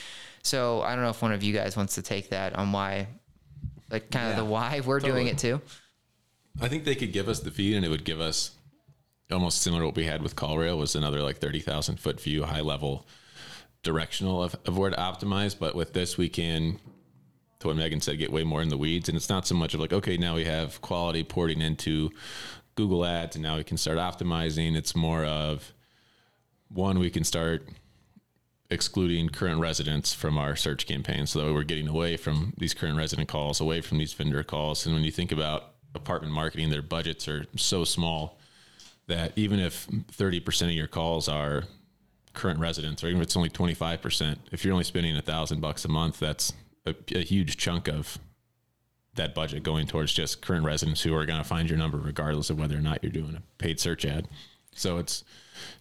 So 0.43 0.83
I 0.83 0.95
don't 0.95 1.05
know 1.05 1.11
if 1.11 1.23
one 1.23 1.33
of 1.33 1.43
you 1.43 1.53
guys 1.53 1.77
wants 1.77 1.95
to 1.95 2.03
take 2.03 2.31
that 2.31 2.55
on 2.57 2.73
why, 2.73 3.07
like 3.91 4.11
kind 4.11 4.31
of 4.31 4.37
the 4.37 4.45
why 4.45 4.81
we're 4.85 5.01
totally. 5.01 5.23
doing 5.23 5.27
it 5.29 5.39
too. 5.39 5.61
I 6.61 6.69
think 6.69 6.85
they 6.85 6.95
could 6.95 7.13
give 7.13 7.29
us 7.29 7.41
the 7.41 7.51
feed 7.51 7.77
and 7.77 7.85
it 7.85 7.89
would 7.89 8.05
give 8.05 8.21
us 8.21 8.53
almost 9.31 9.63
similar 9.63 9.83
to 9.83 9.87
what 9.87 9.97
we 9.97 10.05
had 10.05 10.23
with 10.23 10.37
CallRail 10.37 10.77
was 10.77 10.95
another 10.95 11.23
like 11.23 11.39
30,000 11.39 11.99
foot 11.99 12.21
view, 12.21 12.45
high 12.45 12.61
level 12.61 13.07
directional 13.83 14.43
of, 14.43 14.57
of 14.67 14.77
where 14.77 14.91
to 14.91 14.97
optimize. 14.97 15.59
But 15.59 15.75
with 15.75 15.93
this, 15.93 16.19
we 16.19 16.29
can, 16.29 16.79
to 17.61 17.69
what 17.69 17.77
Megan 17.77 18.01
said, 18.01 18.19
get 18.19 18.33
way 18.33 18.45
more 18.45 18.63
in 18.63 18.69
the 18.69 18.77
weeds. 18.77 19.09
And 19.09 19.17
it's 19.17 19.29
not 19.29 19.47
so 19.47 19.55
much 19.55 19.75
of 19.75 19.81
like, 19.81 19.93
okay, 19.93 20.17
now 20.17 20.35
we 20.35 20.45
have 20.45 20.81
quality 20.83 21.25
porting 21.25 21.61
into 21.61 22.11
Google 22.75 23.05
ads 23.05 23.37
and 23.37 23.43
now 23.43 23.57
we 23.57 23.65
can 23.65 23.77
start 23.77 23.99
optimizing. 23.99 24.77
It's 24.77 24.95
more 24.95 25.25
of 25.25 25.73
one, 26.69 26.99
we 26.99 27.11
can 27.11 27.25
start 27.25 27.67
excluding 28.73 29.29
current 29.29 29.61
residents 29.61 30.15
from 30.15 30.39
our 30.39 30.57
search 30.57 30.87
campaign. 30.87 31.27
So 31.27 31.53
we're 31.53 31.63
getting 31.63 31.89
away 31.89 32.17
from 32.17 32.55
these 32.57 32.75
current 32.75 32.97
resident 32.97 33.29
calls, 33.29 33.61
away 33.61 33.83
from 33.83 33.99
these 33.99 34.13
vendor 34.15 34.43
calls. 34.43 34.87
And 34.87 34.95
when 34.95 35.05
you 35.05 35.13
think 35.13 35.31
about 35.31 35.75
apartment 35.95 36.33
marketing, 36.33 36.71
their 36.71 36.83
budgets 36.83 37.29
are 37.29 37.45
so 37.57 37.85
small 37.85 38.39
that 39.09 39.33
even 39.37 39.61
if 39.61 39.87
30% 39.89 40.63
of 40.63 40.71
your 40.71 40.87
calls 40.87 41.29
are 41.29 41.65
current 42.33 42.61
residents, 42.61 43.05
or 43.05 43.09
even 43.09 43.21
if 43.21 43.25
it's 43.27 43.37
only 43.37 43.51
25%, 43.51 44.37
if 44.53 44.65
you're 44.65 44.73
only 44.73 44.85
spending 44.85 45.17
a 45.17 45.23
thousand 45.23 45.61
bucks 45.61 45.85
a 45.85 45.89
month, 45.89 46.19
that's 46.19 46.55
a, 46.87 46.95
a 47.15 47.23
huge 47.23 47.59
chunk 47.59 47.89
of 47.89 48.19
that 49.15 49.35
budget 49.35 49.63
going 49.63 49.87
towards 49.87 50.15
just 50.15 50.41
current 50.41 50.65
residents 50.65 51.03
who 51.03 51.15
are 51.15 51.27
going 51.27 51.39
to 51.39 51.45
find 51.45 51.69
your 51.69 51.79
number 51.79 51.99
regardless 51.99 52.49
of 52.49 52.59
whether 52.59 52.77
or 52.77 52.81
not 52.81 53.03
you're 53.03 53.13
doing 53.13 53.35
a 53.35 53.43
paid 53.59 53.79
search 53.79 54.07
ad. 54.07 54.27
So 54.75 54.99
it's 54.99 55.25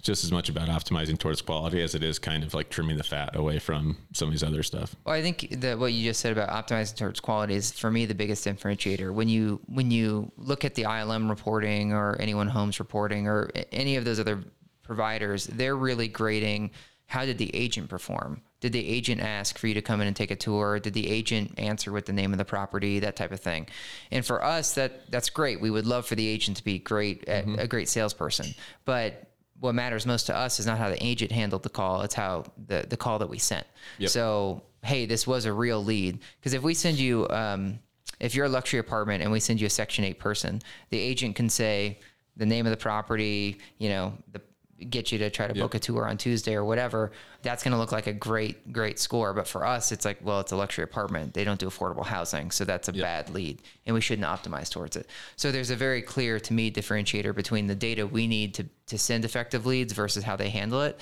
just 0.02 0.24
as 0.24 0.32
much 0.32 0.50
about 0.50 0.68
optimizing 0.68 1.18
towards 1.18 1.42
quality 1.42 1.82
as 1.82 1.96
it 1.96 2.04
is 2.04 2.20
kind 2.20 2.44
of 2.44 2.54
like 2.54 2.70
trimming 2.70 2.98
the 2.98 3.04
fat 3.04 3.36
away 3.36 3.60
from 3.60 3.98
some 4.14 4.28
of 4.28 4.34
these 4.34 4.44
other 4.44 4.64
stuff. 4.64 4.96
Well, 5.06 5.16
I 5.16 5.22
think 5.22 5.62
that 5.62 5.80
what 5.80 5.94
you 5.94 6.10
just 6.10 6.20
said 6.20 6.38
about 6.38 6.50
optimizing 6.50 6.98
towards 6.98 7.20
quality 7.20 7.56
is 7.56 7.72
for 7.72 7.90
me 7.90 8.06
the 8.06 8.16
biggest 8.16 8.46
differentiator. 8.46 9.14
When 9.14 9.30
you 9.30 9.62
when 9.68 9.92
you 9.92 10.32
look 10.38 10.66
at 10.66 10.76
the 10.76 10.84
ILM 10.84 11.30
reporting 11.30 11.94
or 11.94 12.16
anyone 12.20 12.48
homes 12.48 12.80
reporting 12.80 13.28
or 13.28 13.50
any 13.72 13.96
of 13.96 14.06
those 14.06 14.20
other 14.20 14.44
providers, 14.84 15.46
they're 15.46 15.78
really 15.78 16.08
grading 16.08 16.72
how 17.12 17.26
did 17.26 17.38
the 17.38 17.54
agent 17.54 17.90
perform? 17.90 18.42
Did 18.62 18.72
the 18.72 18.88
agent 18.88 19.20
ask 19.20 19.58
for 19.58 19.68
you 19.68 19.74
to 19.74 19.82
come 19.82 20.00
in 20.00 20.08
and 20.08 20.16
take 20.16 20.32
a 20.32 20.36
tour? 20.38 20.80
Did 20.80 20.94
the 20.94 21.10
agent 21.10 21.56
answer 21.58 21.92
with 21.92 22.06
the 22.06 22.14
name 22.14 22.32
of 22.32 22.38
the 22.38 22.46
property? 22.46 23.00
That 23.00 23.18
type 23.18 23.34
of 23.34 23.42
thing. 23.42 23.68
And 24.12 24.26
for 24.26 24.42
us, 24.42 24.76
that 24.76 25.12
that's 25.12 25.30
great. 25.30 25.60
We 25.60 25.70
would 25.70 25.86
love 25.86 26.06
for 26.06 26.16
the 26.16 26.26
agent 26.26 26.56
to 26.58 26.64
be 26.64 26.80
great, 26.80 27.26
mm-hmm. 27.26 27.60
a 27.60 27.68
great 27.68 27.90
salesperson. 27.90 28.56
But 28.86 29.30
what 29.60 29.76
matters 29.76 30.06
most 30.06 30.28
to 30.28 30.36
us 30.38 30.62
is 30.62 30.66
not 30.66 30.78
how 30.78 30.88
the 30.88 31.06
agent 31.06 31.34
handled 31.34 31.64
the 31.64 31.70
call; 31.70 32.02
it's 32.04 32.16
how 32.16 32.46
the 32.66 32.86
the 32.88 32.96
call 32.96 33.20
that 33.20 33.28
we 33.28 33.40
sent. 33.40 33.68
Yep. 33.98 34.10
So, 34.10 34.64
hey, 34.82 35.06
this 35.06 35.28
was 35.28 35.44
a 35.44 35.52
real 35.52 35.84
lead. 35.84 36.20
Because 36.40 36.54
if 36.54 36.64
we 36.64 36.74
send 36.74 36.98
you, 36.98 37.28
um, 37.30 37.78
if 38.22 38.36
you're 38.36 38.46
a 38.46 38.50
luxury 38.50 38.80
apartment 38.80 39.22
and 39.22 39.34
we 39.34 39.42
send 39.42 39.60
you 39.60 39.68
a 39.68 39.70
Section 39.70 40.06
Eight 40.06 40.18
person, 40.18 40.62
the 40.92 41.00
agent 41.00 41.36
can 41.36 41.50
say 41.50 42.00
the 42.38 42.46
name 42.46 42.66
of 42.66 42.72
the 42.72 42.78
property, 42.78 43.58
you 43.80 43.90
know, 43.90 44.14
the 44.32 44.42
get 44.90 45.12
you 45.12 45.18
to 45.20 45.30
try 45.30 45.48
to 45.48 45.56
yep. 45.56 45.64
book 45.64 45.76
a 45.76 45.80
tour 45.80 46.08
on 46.08 46.18
Tuesday 46.18 46.56
or 46.56 46.66
whatever, 46.66 47.12
that's 47.42 47.64
going 47.64 47.72
to 47.72 47.78
look 47.78 47.92
like 47.92 48.08
a 48.08 48.14
great, 48.14 48.72
great 48.72 49.00
score. 49.00 49.34
But 49.34 49.48
for 49.48 49.66
us, 49.66 49.92
it's 49.92 50.06
like, 50.06 50.20
well, 50.24 50.40
it's 50.40 50.52
a 50.52 50.56
luxury 50.56 50.84
apartment. 50.84 51.34
They 51.34 51.44
don't 51.44 51.60
do 51.60 51.68
affordable 51.68 52.06
housing. 52.06 52.52
So 52.52 52.66
that's 52.66 52.90
a 52.90 52.94
yep. 52.94 53.04
bad 53.04 53.30
lead 53.30 53.62
and 53.86 53.94
we 53.94 54.02
shouldn't 54.02 54.28
optimize 54.28 54.70
towards 54.70 54.96
it. 54.96 55.08
So 55.36 55.52
there's 55.52 55.70
a 55.70 55.76
very 55.76 56.02
clear, 56.02 56.40
to 56.40 56.54
me, 56.54 56.72
differentiator 56.72 57.36
between 57.36 57.68
the 57.68 57.76
data 57.76 58.06
we 58.06 58.28
need 58.28 58.54
to, 58.56 58.66
to 58.88 58.98
send 58.98 59.26
effective 59.26 59.66
leads 59.66 59.94
versus 59.94 60.24
how 60.24 60.36
they 60.36 60.50
handle 60.50 60.82
it. 60.82 61.00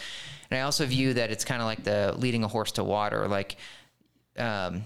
And 0.49 0.59
I 0.59 0.61
also 0.61 0.85
view 0.85 1.13
that 1.13 1.31
it's 1.31 1.45
kind 1.45 1.61
of 1.61 1.65
like 1.65 1.83
the 1.83 2.13
leading 2.17 2.43
a 2.43 2.47
horse 2.47 2.71
to 2.73 2.83
water. 2.83 3.27
Like, 3.27 3.57
um, 4.37 4.85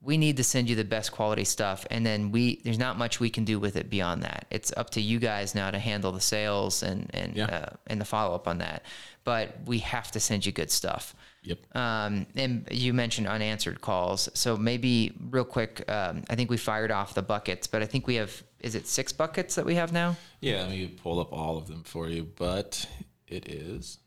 we 0.00 0.16
need 0.16 0.36
to 0.36 0.44
send 0.44 0.68
you 0.70 0.76
the 0.76 0.84
best 0.84 1.10
quality 1.12 1.44
stuff 1.44 1.86
and 1.90 2.06
then 2.06 2.30
we 2.30 2.60
there's 2.64 2.78
not 2.78 2.96
much 2.96 3.18
we 3.20 3.30
can 3.30 3.44
do 3.44 3.58
with 3.58 3.76
it 3.76 3.90
beyond 3.90 4.22
that. 4.22 4.46
It's 4.50 4.72
up 4.76 4.90
to 4.90 5.00
you 5.00 5.18
guys 5.18 5.54
now 5.54 5.70
to 5.70 5.78
handle 5.78 6.12
the 6.12 6.20
sales 6.20 6.82
and 6.82 7.10
and 7.14 7.36
yeah. 7.36 7.46
uh, 7.46 7.76
and 7.88 8.00
the 8.00 8.04
follow-up 8.04 8.46
on 8.46 8.58
that. 8.58 8.84
But 9.24 9.58
we 9.66 9.78
have 9.80 10.10
to 10.12 10.20
send 10.20 10.46
you 10.46 10.52
good 10.52 10.70
stuff. 10.70 11.14
Yep. 11.42 11.76
Um, 11.76 12.26
and 12.34 12.66
you 12.70 12.94
mentioned 12.94 13.26
unanswered 13.26 13.80
calls. 13.80 14.28
So 14.34 14.56
maybe 14.56 15.14
real 15.30 15.44
quick 15.44 15.84
um, 15.90 16.24
i 16.30 16.34
think 16.34 16.50
we 16.50 16.56
fired 16.56 16.90
off 16.90 17.14
the 17.14 17.22
buckets 17.22 17.66
but 17.66 17.82
i 17.82 17.86
think 17.86 18.06
we 18.06 18.16
have 18.16 18.42
is 18.60 18.74
it 18.74 18.86
six 18.86 19.12
buckets 19.12 19.54
that 19.54 19.64
we 19.64 19.74
have 19.76 19.92
now? 19.92 20.16
Yeah 20.40 20.62
let 20.62 20.70
me 20.70 20.86
pull 20.86 21.20
up 21.20 21.32
all 21.32 21.56
of 21.56 21.66
them 21.68 21.82
for 21.84 22.08
you 22.08 22.28
but 22.36 22.88
it 23.26 23.48
is 23.48 23.98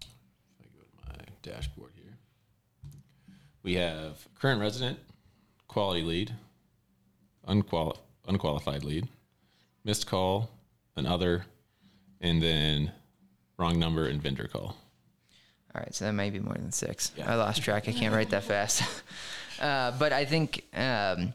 if 0.00 0.06
i 0.60 0.64
go 0.64 0.80
to 0.80 1.18
my 1.18 1.24
dashboard 1.42 1.92
we 3.62 3.74
have 3.74 4.26
current 4.38 4.60
resident, 4.60 4.98
quality 5.66 6.02
lead, 6.02 6.34
unquali- 7.46 7.98
unqualified 8.26 8.84
lead, 8.84 9.08
missed 9.84 10.06
call, 10.06 10.50
an 10.96 11.06
other, 11.06 11.44
and 12.20 12.42
then 12.42 12.92
wrong 13.58 13.78
number 13.78 14.06
and 14.06 14.22
vendor 14.22 14.48
call. 14.48 14.76
All 15.74 15.82
right, 15.82 15.94
so 15.94 16.04
that 16.06 16.12
might 16.12 16.32
be 16.32 16.40
more 16.40 16.54
than 16.54 16.72
six. 16.72 17.12
Yeah. 17.16 17.32
I 17.32 17.36
lost 17.36 17.62
track. 17.62 17.88
I 17.88 17.92
can't 17.92 18.14
write 18.14 18.30
that 18.30 18.44
fast. 18.44 18.82
Uh, 19.60 19.90
but 19.98 20.12
I 20.12 20.24
think 20.24 20.62
um, 20.72 21.34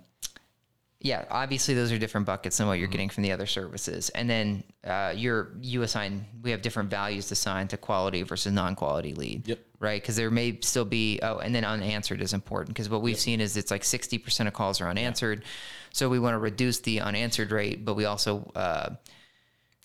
yeah, 1.04 1.26
obviously 1.30 1.74
those 1.74 1.92
are 1.92 1.98
different 1.98 2.26
buckets 2.26 2.58
than 2.58 2.66
what 2.66 2.80
you're 2.80 2.88
mm-hmm. 2.88 2.94
getting 2.94 3.10
from 3.10 3.24
the 3.24 3.34
other 3.34 3.46
services. 3.46 4.10
And 4.10 4.30
then 4.30 4.64
uh, 4.86 5.14
you're 5.14 5.52
you 5.62 5.82
assign 5.82 6.26
we 6.42 6.52
have 6.52 6.62
different 6.62 6.90
values 6.90 7.30
assigned 7.30 7.72
to 7.72 7.78
quality 7.78 8.24
versus 8.24 8.54
non-quality 8.54 9.14
lead. 9.14 9.48
Yep. 9.48 9.60
Right, 9.80 10.02
because 10.02 10.16
there 10.16 10.32
may 10.32 10.60
still 10.62 10.86
be 10.86 11.20
oh, 11.22 11.40
and 11.40 11.54
then 11.54 11.66
unanswered 11.66 12.22
is 12.22 12.32
important 12.32 12.70
because 12.70 12.88
what 12.90 13.02
we've 13.02 13.16
yep. 13.16 13.20
seen 13.20 13.42
is 13.42 13.58
it's 13.58 13.70
like 13.70 13.84
sixty 13.84 14.18
percent 14.18 14.48
of 14.48 14.54
calls 14.54 14.80
are 14.80 14.88
unanswered, 14.88 15.42
yeah. 15.42 15.48
so 15.92 16.08
we 16.08 16.20
want 16.20 16.36
to 16.36 16.40
reduce 16.40 16.80
the 16.80 17.02
unanswered 17.02 17.52
rate, 17.52 17.84
but 17.84 17.96
we 17.96 18.06
also 18.06 18.50
uh, 18.56 18.92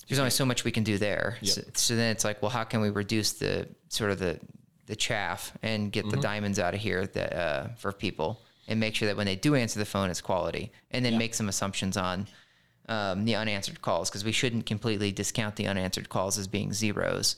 there's 0.06 0.20
only 0.20 0.30
so 0.30 0.46
much 0.46 0.62
we 0.62 0.70
can 0.70 0.84
do 0.84 0.98
there. 0.98 1.36
Yep. 1.40 1.52
So, 1.52 1.62
so, 1.74 1.96
then 1.96 2.12
it's 2.12 2.24
like, 2.24 2.40
well, 2.42 2.50
how 2.50 2.62
can 2.62 2.80
we 2.80 2.90
reduce 2.90 3.32
the 3.32 3.66
sort 3.88 4.12
of 4.12 4.20
the 4.20 4.38
the 4.86 4.94
chaff 4.94 5.52
and 5.64 5.90
get 5.90 6.04
mm-hmm. 6.04 6.14
the 6.14 6.22
diamonds 6.22 6.60
out 6.60 6.74
of 6.74 6.80
here 6.80 7.04
that 7.08 7.32
uh, 7.32 7.68
for 7.76 7.90
people? 7.90 8.40
And 8.68 8.78
make 8.78 8.94
sure 8.94 9.08
that 9.08 9.16
when 9.16 9.26
they 9.26 9.34
do 9.34 9.54
answer 9.54 9.78
the 9.78 9.86
phone, 9.86 10.10
it's 10.10 10.20
quality, 10.20 10.70
and 10.90 11.04
then 11.04 11.14
yeah. 11.14 11.18
make 11.18 11.34
some 11.34 11.48
assumptions 11.48 11.96
on 11.96 12.28
um, 12.88 13.24
the 13.24 13.34
unanswered 13.34 13.82
calls 13.82 14.08
because 14.08 14.24
we 14.24 14.32
shouldn't 14.32 14.66
completely 14.66 15.10
discount 15.10 15.56
the 15.56 15.66
unanswered 15.66 16.08
calls 16.08 16.38
as 16.38 16.46
being 16.46 16.72
zeros. 16.72 17.36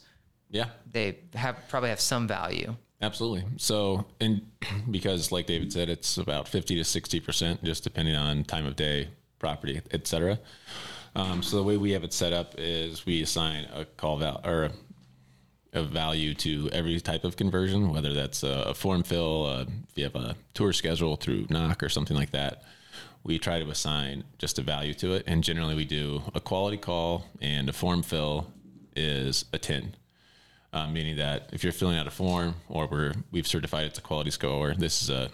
Yeah, 0.49 0.67
they 0.91 1.19
have 1.33 1.57
probably 1.69 1.89
have 1.89 2.01
some 2.01 2.27
value. 2.27 2.75
Absolutely. 3.01 3.45
So, 3.57 4.05
and 4.19 4.41
because 4.91 5.31
like 5.31 5.47
David 5.47 5.73
said, 5.73 5.89
it's 5.89 6.17
about 6.17 6.47
fifty 6.47 6.75
to 6.75 6.83
sixty 6.83 7.19
percent, 7.19 7.63
just 7.63 7.83
depending 7.83 8.15
on 8.15 8.43
time 8.43 8.65
of 8.65 8.75
day, 8.75 9.09
property, 9.39 9.81
etc. 9.91 10.39
Um, 11.15 11.43
so 11.43 11.57
the 11.57 11.63
way 11.63 11.77
we 11.77 11.91
have 11.91 12.03
it 12.03 12.13
set 12.13 12.31
up 12.31 12.55
is 12.57 13.05
we 13.05 13.21
assign 13.21 13.65
a 13.73 13.85
call 13.85 14.17
val 14.17 14.41
or 14.45 14.71
of 15.73 15.89
value 15.89 16.33
to 16.33 16.69
every 16.71 16.99
type 16.99 17.23
of 17.23 17.37
conversion, 17.37 17.89
whether 17.89 18.13
that's 18.13 18.43
a, 18.43 18.73
form 18.73 19.03
fill, 19.03 19.45
uh, 19.45 19.65
if 19.89 19.97
you 19.97 20.03
have 20.03 20.15
a 20.15 20.35
tour 20.53 20.73
schedule 20.73 21.15
through 21.15 21.47
Knock 21.49 21.81
or 21.81 21.89
something 21.89 22.17
like 22.17 22.31
that, 22.31 22.63
we 23.23 23.37
try 23.37 23.59
to 23.59 23.69
assign 23.69 24.23
just 24.37 24.59
a 24.59 24.61
value 24.61 24.93
to 24.95 25.13
it. 25.13 25.23
And 25.27 25.43
generally, 25.43 25.75
we 25.75 25.85
do 25.85 26.23
a 26.33 26.39
quality 26.39 26.77
call 26.77 27.25
and 27.39 27.69
a 27.69 27.73
form 27.73 28.03
fill 28.03 28.51
is 28.95 29.45
a 29.53 29.57
10. 29.57 29.95
Uh, 30.73 30.87
meaning 30.87 31.17
that 31.17 31.49
if 31.51 31.63
you're 31.63 31.73
filling 31.73 31.97
out 31.97 32.07
a 32.07 32.11
form 32.11 32.55
or 32.69 32.87
we're 32.87 33.13
we've 33.29 33.47
certified 33.47 33.85
it's 33.85 33.99
a 33.99 34.01
quality 34.01 34.31
score, 34.31 34.73
this 34.73 35.01
is 35.01 35.09
a 35.09 35.29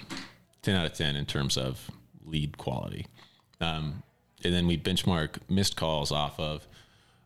10 0.64 0.76
out 0.76 0.86
of 0.86 0.94
10 0.94 1.16
in 1.16 1.26
terms 1.26 1.58
of 1.58 1.92
lead 2.26 2.58
quality. 2.58 3.06
Um, 3.62 4.04
and 4.44 4.54
then 4.54 4.68
we 4.68 4.78
benchmark 4.78 5.38
missed 5.48 5.76
calls 5.76 6.12
off 6.12 6.40
of 6.40 6.68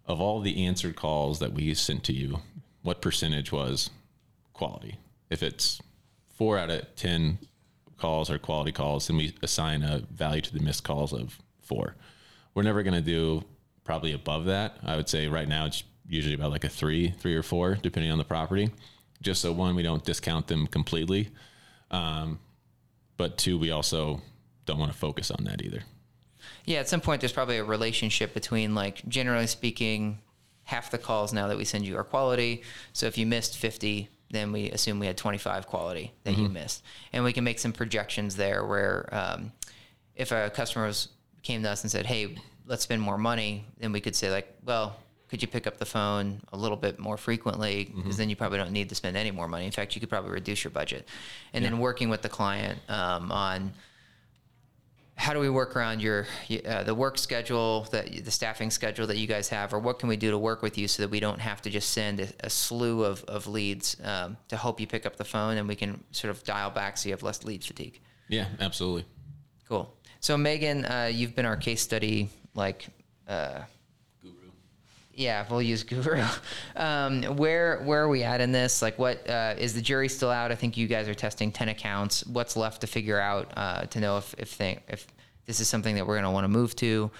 of 0.07 0.19
all 0.19 0.41
the 0.41 0.65
answered 0.65 0.95
calls 0.95 1.39
that 1.39 1.53
we 1.53 1.73
sent 1.73 2.03
to 2.03 2.13
you. 2.13 2.39
What 2.83 3.01
percentage 3.01 3.51
was 3.51 3.89
quality? 4.53 4.95
If 5.29 5.43
it's 5.43 5.79
four 6.35 6.57
out 6.57 6.69
of 6.69 6.95
10 6.95 7.37
calls 7.97 8.29
are 8.29 8.39
quality 8.39 8.71
calls, 8.71 9.07
then 9.07 9.17
we 9.17 9.35
assign 9.43 9.83
a 9.83 9.99
value 10.11 10.41
to 10.41 10.53
the 10.53 10.59
missed 10.59 10.83
calls 10.83 11.13
of 11.13 11.39
four. 11.61 11.95
We're 12.53 12.63
never 12.63 12.83
going 12.83 12.95
to 12.95 13.01
do 13.01 13.43
probably 13.83 14.13
above 14.13 14.45
that. 14.45 14.77
I 14.83 14.95
would 14.95 15.07
say 15.07 15.27
right 15.27 15.47
now 15.47 15.65
it's 15.65 15.83
usually 16.07 16.35
about 16.35 16.51
like 16.51 16.63
a 16.63 16.69
three, 16.69 17.11
three 17.11 17.35
or 17.35 17.43
four, 17.43 17.75
depending 17.75 18.11
on 18.11 18.17
the 18.17 18.23
property. 18.23 18.71
Just 19.21 19.41
so 19.41 19.51
one, 19.51 19.75
we 19.75 19.83
don't 19.83 20.03
discount 20.03 20.47
them 20.47 20.67
completely. 20.67 21.29
Um, 21.91 22.39
but 23.17 23.37
two, 23.37 23.57
we 23.57 23.71
also 23.71 24.21
don't 24.65 24.79
want 24.79 24.91
to 24.91 24.97
focus 24.97 25.29
on 25.31 25.43
that 25.45 25.61
either. 25.61 25.83
Yeah, 26.65 26.79
at 26.79 26.89
some 26.89 27.01
point, 27.01 27.21
there's 27.21 27.33
probably 27.33 27.57
a 27.57 27.63
relationship 27.63 28.33
between, 28.33 28.73
like, 28.73 29.07
generally 29.07 29.47
speaking, 29.47 30.19
half 30.63 30.91
the 30.91 30.97
calls 30.97 31.33
now 31.33 31.47
that 31.47 31.57
we 31.57 31.65
send 31.65 31.85
you 31.85 31.97
are 31.97 32.03
quality. 32.03 32.63
So 32.93 33.05
if 33.05 33.17
you 33.17 33.25
missed 33.25 33.57
50, 33.57 34.09
then 34.31 34.51
we 34.51 34.71
assume 34.71 34.99
we 34.99 35.07
had 35.07 35.17
25 35.17 35.67
quality 35.67 36.13
that 36.23 36.31
mm-hmm. 36.31 36.43
you 36.43 36.49
missed. 36.49 36.83
And 37.13 37.23
we 37.23 37.33
can 37.33 37.43
make 37.43 37.59
some 37.59 37.73
projections 37.73 38.35
there 38.35 38.65
where 38.65 39.09
um, 39.11 39.51
if 40.15 40.31
a 40.31 40.49
customer 40.49 40.87
was, 40.87 41.09
came 41.43 41.63
to 41.63 41.69
us 41.69 41.83
and 41.83 41.91
said, 41.91 42.05
hey, 42.05 42.37
let's 42.65 42.83
spend 42.83 43.01
more 43.01 43.17
money, 43.17 43.65
then 43.79 43.91
we 43.91 43.99
could 43.99 44.15
say, 44.15 44.31
like, 44.31 44.55
well, 44.63 44.95
could 45.27 45.41
you 45.41 45.47
pick 45.47 45.65
up 45.65 45.77
the 45.77 45.85
phone 45.85 46.41
a 46.51 46.57
little 46.57 46.77
bit 46.77 46.99
more 46.99 47.17
frequently? 47.17 47.85
Because 47.85 48.01
mm-hmm. 48.01 48.17
then 48.17 48.29
you 48.29 48.35
probably 48.35 48.57
don't 48.57 48.71
need 48.71 48.89
to 48.89 48.95
spend 48.95 49.15
any 49.15 49.31
more 49.31 49.47
money. 49.47 49.65
In 49.65 49.71
fact, 49.71 49.95
you 49.95 50.01
could 50.01 50.09
probably 50.09 50.31
reduce 50.31 50.63
your 50.63 50.71
budget. 50.71 51.07
And 51.53 51.63
yeah. 51.63 51.69
then 51.69 51.79
working 51.79 52.09
with 52.09 52.21
the 52.21 52.29
client 52.29 52.79
um, 52.89 53.31
on 53.31 53.73
how 55.21 55.33
do 55.33 55.39
we 55.39 55.51
work 55.51 55.75
around 55.75 56.01
your 56.01 56.25
uh, 56.65 56.81
the 56.83 56.95
work 56.95 57.15
schedule 57.15 57.87
that 57.91 58.25
the 58.25 58.31
staffing 58.31 58.71
schedule 58.71 59.05
that 59.05 59.17
you 59.17 59.27
guys 59.27 59.47
have, 59.49 59.71
or 59.71 59.77
what 59.77 59.99
can 59.99 60.09
we 60.09 60.17
do 60.17 60.31
to 60.31 60.37
work 60.37 60.63
with 60.63 60.79
you 60.79 60.87
so 60.87 61.03
that 61.03 61.09
we 61.09 61.19
don't 61.19 61.39
have 61.39 61.61
to 61.61 61.69
just 61.69 61.91
send 61.91 62.19
a, 62.19 62.27
a 62.39 62.49
slew 62.49 63.03
of, 63.03 63.23
of 63.25 63.45
leads 63.45 63.95
um, 64.03 64.35
to 64.47 64.57
help 64.57 64.79
you 64.79 64.87
pick 64.87 65.05
up 65.05 65.17
the 65.17 65.23
phone, 65.23 65.57
and 65.57 65.67
we 65.67 65.75
can 65.75 66.03
sort 66.09 66.31
of 66.31 66.43
dial 66.43 66.71
back 66.71 66.97
so 66.97 67.07
you 67.07 67.13
have 67.13 67.21
less 67.21 67.43
lead 67.43 67.63
fatigue. 67.63 68.01
Yeah, 68.29 68.47
absolutely. 68.59 69.05
Cool. 69.69 69.95
So 70.21 70.37
Megan, 70.37 70.85
uh, 70.85 71.11
you've 71.13 71.35
been 71.35 71.45
our 71.45 71.57
case 71.57 71.81
study 71.81 72.29
like. 72.55 72.87
Uh, 73.27 73.61
yeah, 75.21 75.45
we'll 75.49 75.61
use 75.61 75.83
Guru. 75.83 76.23
Um, 76.75 77.23
where 77.23 77.81
where 77.83 78.01
are 78.03 78.07
we 78.07 78.23
at 78.23 78.41
in 78.41 78.51
this? 78.51 78.81
Like, 78.81 78.97
what 78.97 79.29
uh, 79.29 79.55
is 79.57 79.73
the 79.73 79.81
jury 79.81 80.09
still 80.09 80.29
out? 80.29 80.51
I 80.51 80.55
think 80.55 80.77
you 80.77 80.87
guys 80.87 81.07
are 81.07 81.13
testing 81.13 81.51
ten 81.51 81.69
accounts. 81.69 82.25
What's 82.25 82.55
left 82.55 82.81
to 82.81 82.87
figure 82.87 83.19
out 83.19 83.51
uh, 83.55 83.83
to 83.83 83.99
know 83.99 84.17
if 84.17 84.33
if 84.37 84.49
think, 84.49 84.81
if 84.87 85.05
this 85.45 85.59
is 85.59 85.67
something 85.67 85.95
that 85.95 86.07
we're 86.07 86.15
going 86.15 86.23
to 86.23 86.31
want 86.31 86.45
to 86.45 86.49
move 86.49 86.75
to? 86.77 87.11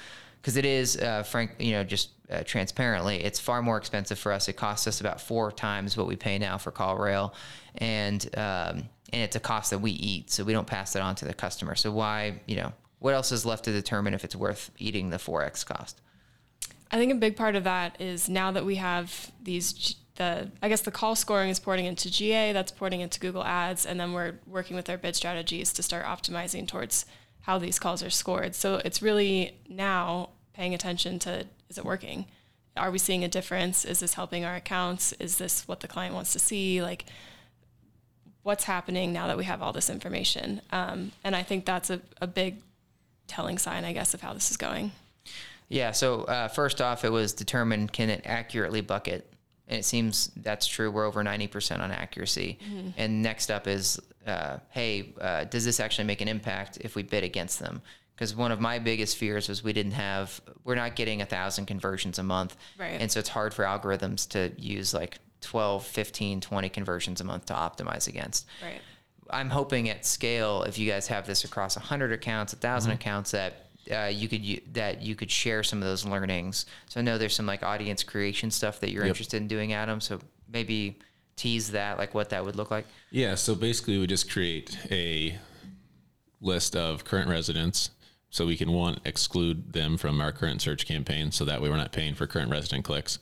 Because 0.42 0.58
it 0.58 0.66
is, 0.66 0.98
uh, 0.98 1.22
frank, 1.24 1.52
you 1.60 1.74
know, 1.74 1.84
just 1.84 2.10
uh, 2.32 2.44
transparently, 2.44 3.24
it's 3.24 3.40
far 3.40 3.62
more 3.62 3.78
expensive 3.78 4.18
for 4.18 4.32
us. 4.32 4.48
It 4.48 4.54
costs 4.54 4.88
us 4.88 5.00
about 5.00 5.22
four 5.22 5.52
times 5.52 5.96
what 5.96 6.08
we 6.08 6.16
pay 6.16 6.40
now 6.40 6.58
for 6.58 6.72
CallRail, 6.72 7.34
and 7.76 8.26
um, 8.36 8.90
and 9.14 9.22
it's 9.22 9.36
a 9.36 9.42
cost 9.42 9.70
that 9.72 9.80
we 9.80 9.92
eat, 9.92 10.32
so 10.32 10.44
we 10.44 10.54
don't 10.54 10.68
pass 10.68 10.96
it 10.96 11.02
on 11.02 11.16
to 11.16 11.26
the 11.26 11.34
customer. 11.34 11.76
So 11.76 11.92
why, 11.92 12.40
you 12.48 12.56
know, 12.56 12.74
what 13.00 13.14
else 13.14 13.32
is 13.32 13.46
left 13.46 13.66
to 13.66 13.72
determine 13.72 14.14
if 14.14 14.24
it's 14.24 14.36
worth 14.36 14.72
eating 14.80 15.10
the 15.10 15.20
four 15.20 15.44
x 15.44 15.64
cost? 15.64 16.02
I 16.92 16.98
think 16.98 17.12
a 17.12 17.16
big 17.16 17.36
part 17.36 17.56
of 17.56 17.64
that 17.64 18.00
is 18.02 18.28
now 18.28 18.52
that 18.52 18.66
we 18.66 18.76
have 18.76 19.32
these 19.42 19.96
the 20.16 20.52
I 20.62 20.70
guess 20.70 20.82
the 20.82 20.92
call 20.92 21.16
scoring 21.16 21.50
is 21.50 21.60
porting 21.60 21.86
into 21.86 22.12
GA, 22.12 22.52
that's 22.52 22.72
porting 22.72 23.02
into 23.02 23.20
Google 23.20 23.44
Ads, 23.44 23.86
and 23.86 24.00
then 24.00 24.14
we're 24.14 24.36
working 24.46 24.76
with 24.76 24.90
our 24.90 24.98
bid 24.98 25.16
strategies 25.16 25.72
to 25.74 25.84
start 25.84 26.06
optimizing 26.06 26.68
towards 26.68 27.06
how 27.42 27.58
these 27.58 27.80
calls 27.80 28.04
are 28.04 28.10
scored. 28.10 28.54
So 28.54 28.76
it's 28.86 29.02
really 29.02 29.58
now 29.68 30.30
paying 30.54 30.74
attention 30.74 31.18
to 31.20 31.46
is 31.70 31.78
it 31.78 31.86
working? 31.86 32.26
Are 32.78 32.92
we 32.92 33.00
seeing 33.00 33.24
a 33.24 33.28
difference? 33.28 33.86
Is 33.86 34.00
this 34.02 34.14
helping 34.14 34.46
our 34.46 34.56
accounts? 34.56 35.14
Is 35.14 35.38
this 35.38 35.68
what 35.68 35.80
the 35.80 35.88
client 35.88 36.14
wants 36.14 36.34
to 36.34 36.40
see? 36.40 36.82
Like 36.82 37.06
what's 38.44 38.66
happening 38.66 39.14
now 39.14 39.28
that 39.28 39.38
we 39.38 39.46
have 39.46 39.62
all 39.62 39.74
this 39.74 39.90
information? 39.90 40.62
Um, 40.72 41.12
and 41.24 41.36
I 41.36 41.44
think 41.44 41.66
that's 41.66 41.90
a, 41.90 42.02
a 42.20 42.28
big 42.28 42.62
telling 43.28 43.58
sign, 43.58 43.86
I 43.86 43.94
guess, 43.94 44.14
of 44.14 44.22
how 44.22 44.34
this 44.34 44.52
is 44.52 44.58
going. 44.58 44.92
Yeah. 45.72 45.92
So 45.92 46.24
uh, 46.24 46.48
first 46.48 46.82
off, 46.82 47.06
it 47.06 47.12
was 47.12 47.34
determined 47.34 47.92
can 47.94 48.10
it 48.10 48.24
accurately 48.26 48.82
bucket, 48.82 49.32
and 49.68 49.80
it 49.80 49.86
seems 49.86 50.32
that's 50.36 50.68
true. 50.68 50.92
We're 50.92 51.06
over 51.06 51.24
ninety 51.24 51.48
percent 51.48 51.82
on 51.82 51.92
accuracy. 51.92 52.60
Mm-hmm. 52.64 52.90
And 52.98 53.22
next 53.22 53.50
up 53.50 53.68
is, 53.68 54.00
uh, 54.28 54.58
hey, 54.70 55.14
uh, 55.20 55.46
does 55.46 55.66
this 55.66 55.80
actually 55.80 56.06
make 56.06 56.22
an 56.22 56.28
impact 56.28 56.78
if 56.82 56.96
we 56.96 57.04
bid 57.04 57.24
against 57.24 57.60
them? 57.60 57.82
Because 58.16 58.36
one 58.36 58.52
of 58.52 58.60
my 58.60 58.78
biggest 58.78 59.18
fears 59.18 59.50
was 59.50 59.64
we 59.64 59.74
didn't 59.74 59.94
have, 59.94 60.40
we're 60.64 60.76
not 60.76 60.96
getting 60.96 61.24
a 61.24 61.26
thousand 61.26 61.66
conversions 61.66 62.20
a 62.20 62.24
month, 62.24 62.56
right. 62.78 63.02
and 63.02 63.12
so 63.12 63.20
it's 63.20 63.30
hard 63.30 63.52
for 63.52 63.66
algorithms 63.66 64.30
to 64.30 64.52
use 64.62 64.94
like 64.94 65.18
12, 65.42 65.84
15, 65.84 66.42
20 66.42 66.70
conversions 66.70 67.20
a 67.20 67.24
month 67.24 67.48
to 67.48 67.54
optimize 67.54 68.08
against. 68.08 68.46
Right. 68.62 68.82
I'm 69.32 69.50
hoping 69.50 69.90
at 69.90 70.06
scale, 70.06 70.64
if 70.64 70.78
you 70.78 70.88
guys 70.88 71.08
have 71.08 71.26
this 71.26 71.44
across 71.44 71.76
100 71.76 72.12
accounts, 72.12 72.54
1,000 72.54 72.92
mm-hmm. 72.92 72.96
accounts, 72.96 73.32
that 73.32 73.61
uh, 73.90 74.06
you 74.06 74.28
could 74.28 74.74
that 74.74 75.02
you 75.02 75.16
could 75.16 75.32
share 75.32 75.64
some 75.64 75.80
of 75.80 75.88
those 75.88 76.06
learnings. 76.06 76.66
So 76.90 77.00
I 77.00 77.04
know 77.04 77.18
there's 77.18 77.36
some 77.36 77.46
like 77.46 77.64
audience 77.64 78.04
creation 78.04 78.52
stuff 78.52 78.80
that 78.82 78.92
you're 78.92 79.04
yep. 79.04 79.12
interested 79.12 79.42
in 79.42 79.48
doing, 79.48 79.74
Adam. 79.74 80.02
So 80.02 80.20
maybe 80.52 81.00
tease 81.36 81.72
that, 81.72 81.98
like 81.98 82.14
what 82.14 82.30
that 82.30 82.44
would 82.44 82.56
look 82.56 82.72
like. 82.72 82.86
Yeah. 83.10 83.36
So 83.36 83.56
basically, 83.56 83.98
we 83.98 84.08
just 84.08 84.32
create 84.32 84.78
a 84.92 85.38
list 86.42 86.76
of 86.76 87.06
current 87.06 87.30
residents. 87.30 87.92
So 88.34 88.46
we 88.46 88.56
can 88.56 88.72
one 88.72 88.98
exclude 89.04 89.74
them 89.74 89.98
from 89.98 90.22
our 90.22 90.32
current 90.32 90.62
search 90.62 90.86
campaign, 90.86 91.32
so 91.32 91.44
that 91.44 91.62
way 91.62 91.70
we're 91.70 91.76
not 91.76 91.92
paying 91.92 92.16
for 92.16 92.28
current 92.28 92.50
resident 92.50 92.86
clicks. 92.86 93.20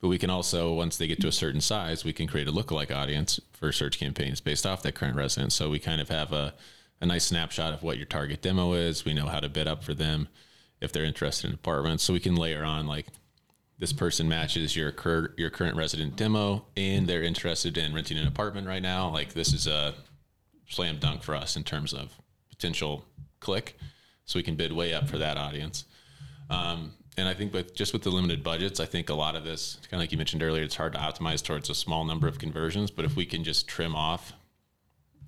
But 0.00 0.08
we 0.08 0.18
can 0.18 0.30
also, 0.30 0.74
once 0.74 0.96
they 0.96 1.06
get 1.06 1.20
to 1.20 1.28
a 1.28 1.32
certain 1.32 1.60
size, 1.60 2.04
we 2.04 2.12
can 2.12 2.26
create 2.26 2.48
a 2.48 2.52
lookalike 2.52 2.94
audience 2.94 3.38
for 3.52 3.70
search 3.70 4.00
campaigns 4.00 4.40
based 4.40 4.66
off 4.66 4.82
that 4.82 4.96
current 4.96 5.16
resident. 5.16 5.52
So 5.52 5.70
we 5.70 5.78
kind 5.78 6.00
of 6.00 6.08
have 6.08 6.32
a 6.32 6.54
a 7.00 7.06
nice 7.06 7.24
snapshot 7.24 7.72
of 7.72 7.82
what 7.82 7.96
your 7.96 8.06
target 8.06 8.42
demo 8.42 8.72
is. 8.72 9.04
We 9.04 9.14
know 9.14 9.26
how 9.26 9.40
to 9.40 9.48
bid 9.48 9.68
up 9.68 9.84
for 9.84 9.94
them 9.94 10.28
if 10.80 10.92
they're 10.92 11.04
interested 11.04 11.48
in 11.48 11.54
apartments. 11.54 12.04
So 12.04 12.12
we 12.12 12.20
can 12.20 12.36
layer 12.36 12.64
on 12.64 12.86
like 12.86 13.06
this 13.78 13.92
person 13.92 14.28
matches 14.28 14.76
your 14.76 14.90
cur- 14.90 15.34
your 15.36 15.50
current 15.50 15.76
resident 15.76 16.16
demo 16.16 16.66
and 16.76 17.06
they're 17.06 17.22
interested 17.22 17.78
in 17.78 17.94
renting 17.94 18.18
an 18.18 18.26
apartment 18.26 18.66
right 18.66 18.82
now. 18.82 19.08
Like 19.08 19.34
this 19.34 19.52
is 19.52 19.66
a 19.66 19.94
slam 20.68 20.98
dunk 20.98 21.22
for 21.22 21.34
us 21.34 21.56
in 21.56 21.64
terms 21.64 21.92
of 21.92 22.16
potential 22.50 23.04
click. 23.40 23.76
So 24.24 24.38
we 24.38 24.42
can 24.42 24.56
bid 24.56 24.72
way 24.72 24.92
up 24.92 25.08
for 25.08 25.18
that 25.18 25.36
audience. 25.38 25.84
Um, 26.50 26.92
and 27.16 27.28
I 27.28 27.34
think 27.34 27.52
with 27.52 27.74
just 27.74 27.92
with 27.92 28.02
the 28.02 28.10
limited 28.10 28.44
budgets, 28.44 28.78
I 28.78 28.84
think 28.84 29.08
a 29.08 29.14
lot 29.14 29.34
of 29.34 29.44
this, 29.44 29.78
kind 29.90 29.94
of 29.94 30.00
like 30.00 30.12
you 30.12 30.18
mentioned 30.18 30.42
earlier, 30.42 30.62
it's 30.62 30.76
hard 30.76 30.92
to 30.92 30.98
optimize 30.98 31.42
towards 31.42 31.70
a 31.70 31.74
small 31.74 32.04
number 32.04 32.28
of 32.28 32.38
conversions. 32.38 32.90
But 32.90 33.04
if 33.04 33.16
we 33.16 33.26
can 33.26 33.42
just 33.42 33.66
trim 33.66 33.96
off 33.96 34.34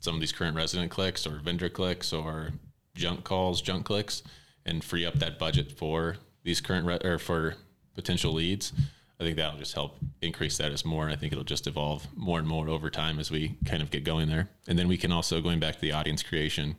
some 0.01 0.15
of 0.15 0.21
these 0.21 0.33
current 0.33 0.57
resident 0.57 0.91
clicks 0.91 1.27
or 1.27 1.39
vendor 1.39 1.69
clicks 1.69 2.13
or 2.13 2.51
junk 2.95 3.25
calls, 3.25 3.63
junk 3.63 3.85
clicks, 3.85 4.23
and 4.67 4.83
free 4.83 5.07
up 5.07 5.15
that 5.15 5.39
budget 5.39 5.73
for 5.73 6.17
these 6.43 6.61
current 6.61 6.87
re- 6.87 6.99
or 7.05 7.19
for 7.19 7.55
potential 7.95 8.33
leads. 8.33 8.73
I 9.19 9.23
think 9.23 9.37
that'll 9.37 9.59
just 9.59 9.75
help 9.75 9.99
increase 10.23 10.57
that 10.57 10.73
as 10.73 10.85
more. 10.85 11.11
I 11.11 11.17
think 11.17 11.33
it'll 11.33 11.45
just 11.45 11.67
evolve 11.67 12.07
more 12.17 12.39
and 12.39 12.49
more 12.49 12.69
over 12.69 12.89
time 12.89 13.19
as 13.19 13.31
we 13.31 13.57
kind 13.67 13.83
of 13.83 13.91
get 13.91 14.03
going 14.03 14.29
there. 14.29 14.49
And 14.67 14.79
then 14.79 14.89
we 14.89 14.97
can 14.97 15.13
also 15.13 15.43
going 15.43 15.61
back 15.61 15.75
to 15.75 15.81
the 15.81 15.93
audience 15.93 16.23
creation 16.23 16.77